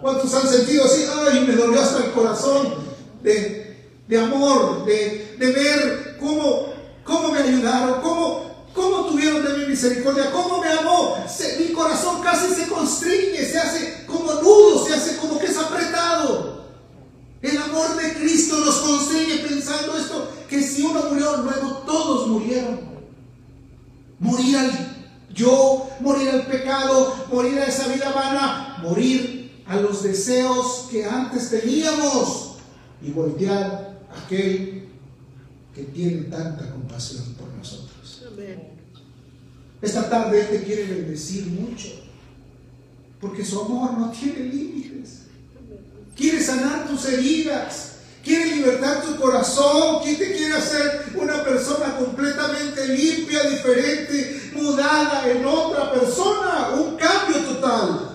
¿Cuántos 0.00 0.32
han 0.34 0.48
sentido 0.48 0.84
así? 0.84 1.04
Ay, 1.12 1.44
me 1.46 1.54
dolió 1.54 1.80
hasta 1.80 2.04
el 2.04 2.12
corazón 2.12 2.74
de, 3.22 4.18
amor, 4.18 4.84
de, 4.84 5.36
ver 5.38 6.16
cómo, 6.20 6.72
cómo 7.04 7.32
me 7.32 7.40
ayudaron, 7.40 8.00
cómo, 8.00 8.66
cómo 8.74 9.06
tuvieron 9.06 9.44
de 9.44 9.58
mi 9.58 9.66
misericordia, 9.66 10.30
cómo 10.30 10.60
me 10.60 10.68
amó. 10.68 11.16
mi 11.58 11.72
corazón 11.72 12.22
casi 12.22 12.54
se 12.54 12.68
constriñe, 12.68 13.44
se 13.44 13.58
hace 13.58 14.04
como 14.06 14.34
nudo, 14.34 14.86
se 14.86 14.94
hace 14.94 15.16
como 15.16 15.38
que 15.38 15.46
es 15.46 15.56
apretado. 15.56 16.58
El 17.42 17.56
amor 17.58 17.96
de 17.96 18.14
Cristo 18.14 18.56
nos 18.58 18.76
constriñe 18.76 19.38
pensando 19.48 19.96
esto, 19.96 20.28
que 20.48 20.62
si 20.62 20.82
uno 20.82 21.02
murió, 21.10 21.38
luego 21.38 21.82
todos 21.86 22.28
murieron. 22.28 22.80
Morir 24.20 24.56
al 24.58 24.70
yo, 25.32 25.88
morir 26.00 26.30
al 26.30 26.46
pecado, 26.46 27.14
morir 27.30 27.58
a 27.58 27.66
esa 27.66 27.86
vida 27.88 28.10
vana, 28.10 28.78
morir 28.82 29.47
a 29.68 29.76
los 29.76 30.02
deseos 30.02 30.88
que 30.90 31.04
antes 31.04 31.50
teníamos 31.50 32.54
y 33.02 33.10
voltear 33.10 33.98
a 34.10 34.24
aquel 34.24 34.88
que 35.74 35.84
tiene 35.84 36.22
tanta 36.22 36.70
compasión 36.70 37.34
por 37.34 37.48
nosotros. 37.50 38.24
Esta 39.80 40.08
tarde 40.08 40.40
Él 40.40 40.48
te 40.48 40.64
quiere 40.64 40.84
bendecir 40.86 41.46
mucho, 41.46 41.88
porque 43.20 43.44
su 43.44 43.60
amor 43.60 43.96
no 43.98 44.10
tiene 44.10 44.40
límites. 44.40 45.24
Quiere 46.16 46.42
sanar 46.42 46.88
tus 46.88 47.04
heridas, 47.04 47.98
quiere 48.24 48.56
libertar 48.56 49.02
tu 49.02 49.16
corazón, 49.16 50.02
¿quién 50.02 50.16
te 50.16 50.34
quiere 50.34 50.54
hacer 50.54 51.12
una 51.14 51.44
persona 51.44 51.96
completamente 51.96 52.88
limpia, 52.88 53.42
diferente, 53.44 54.50
mudada 54.54 55.30
en 55.30 55.44
otra 55.44 55.92
persona, 55.92 56.70
un 56.74 56.96
cambio 56.96 57.40
total. 57.44 58.07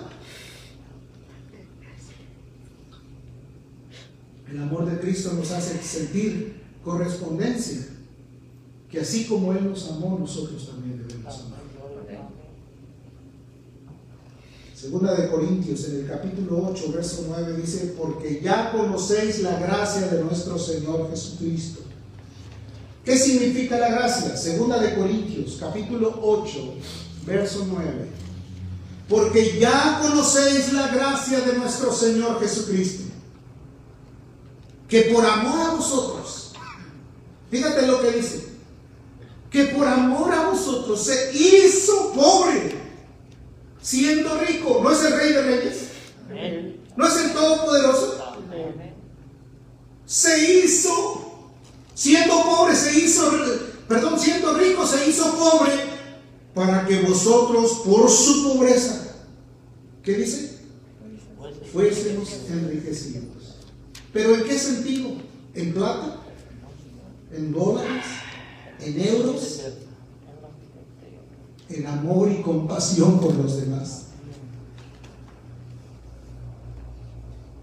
El 4.54 4.62
amor 4.62 4.86
de 4.86 5.00
Cristo 5.00 5.34
nos 5.34 5.50
hace 5.50 5.82
sentir 5.82 6.62
correspondencia, 6.84 7.88
que 8.88 9.00
así 9.00 9.26
como 9.26 9.52
Él 9.52 9.68
nos 9.68 9.90
amó, 9.90 10.16
nosotros 10.20 10.68
también 10.68 11.04
debemos 11.08 11.34
amar. 11.40 11.64
Segunda 14.76 15.16
de 15.16 15.32
Corintios, 15.32 15.86
en 15.86 16.02
el 16.02 16.08
capítulo 16.08 16.68
8, 16.70 16.92
verso 16.94 17.26
9, 17.30 17.58
dice, 17.60 17.96
porque 17.98 18.42
ya 18.44 18.72
conocéis 18.72 19.42
la 19.42 19.58
gracia 19.58 20.08
de 20.10 20.22
nuestro 20.22 20.60
Señor 20.60 21.10
Jesucristo. 21.10 21.80
¿Qué 23.04 23.18
significa 23.18 23.80
la 23.80 23.90
gracia? 23.90 24.38
Segunda 24.38 24.80
de 24.80 24.94
Corintios, 24.94 25.58
capítulo 25.60 26.20
8, 26.22 26.74
verso 27.26 27.66
9. 27.72 28.08
porque 29.10 29.58
ya 29.60 30.00
conocéis 30.02 30.74
la 30.74 30.88
gracia 30.90 31.42
de 31.42 31.58
nuestro 31.58 31.94
Señor 31.94 32.40
Jesucristo, 32.40 33.03
que 34.94 35.02
por 35.12 35.26
amor 35.26 35.60
a 35.60 35.72
vosotros, 35.72 36.52
fíjate 37.50 37.88
lo 37.88 38.00
que 38.00 38.12
dice, 38.12 38.46
que 39.50 39.64
por 39.66 39.88
amor 39.88 40.32
a 40.32 40.50
vosotros 40.50 41.04
se 41.04 41.32
hizo 41.34 42.14
pobre, 42.14 42.76
siendo 43.82 44.38
rico. 44.42 44.82
¿No 44.84 44.92
es 44.92 45.04
el 45.04 45.14
rey 45.18 45.34
de 45.34 45.42
reyes? 45.42 45.78
¿No 46.96 47.08
es 47.08 47.16
el 47.26 47.34
todopoderoso? 47.34 48.36
Se 50.06 50.60
hizo, 50.60 51.42
siendo 51.96 52.44
pobre, 52.44 52.76
se 52.76 52.96
hizo, 52.96 53.32
perdón, 53.88 54.20
siendo 54.20 54.54
rico, 54.54 54.86
se 54.86 55.10
hizo 55.10 55.34
pobre 55.34 55.74
para 56.54 56.86
que 56.86 57.02
vosotros 57.02 57.82
por 57.84 58.12
su 58.12 58.44
pobreza, 58.44 59.08
¿qué 60.04 60.14
dice? 60.14 60.60
Fuésemos 61.72 62.32
enriquecidos. 62.48 63.43
¿Pero 64.14 64.36
en 64.36 64.44
qué 64.44 64.58
sentido? 64.58 65.10
¿En 65.56 65.74
plata? 65.74 66.18
¿En 67.32 67.52
dólares? 67.52 68.06
¿En 68.80 69.02
euros? 69.02 69.62
En 71.70 71.88
amor 71.88 72.32
y 72.32 72.42
compasión 72.44 73.20
por 73.20 73.34
los 73.34 73.60
demás. 73.60 74.06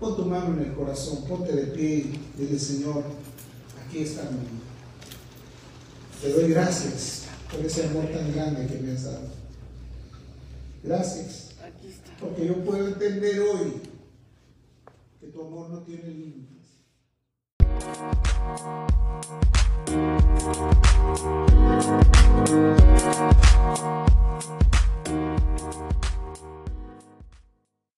Pon 0.00 0.16
tu 0.16 0.24
mano 0.24 0.56
en 0.58 0.66
el 0.66 0.74
corazón, 0.74 1.24
ponte 1.28 1.52
de 1.52 1.66
pie 1.66 1.88
y 1.88 2.20
dile, 2.36 2.58
Señor, 2.58 3.04
aquí 3.86 3.98
está 3.98 4.22
mi 4.22 4.38
vida. 4.38 4.70
Te 6.22 6.32
doy 6.32 6.50
gracias 6.50 7.24
por 7.50 7.64
ese 7.64 7.86
amor 7.86 8.06
tan 8.06 8.32
grande 8.32 8.66
que 8.66 8.78
me 8.78 8.92
has 8.92 9.04
dado. 9.04 9.28
Gracias, 10.82 11.50
porque 12.18 12.46
yo 12.46 12.64
puedo 12.64 12.88
entender 12.88 13.40
hoy 13.40 13.89
que 15.20 15.26
tu 15.26 15.42
amor 15.42 15.68
no 15.68 15.82
tiene 15.82 16.08
límites. 16.08 16.80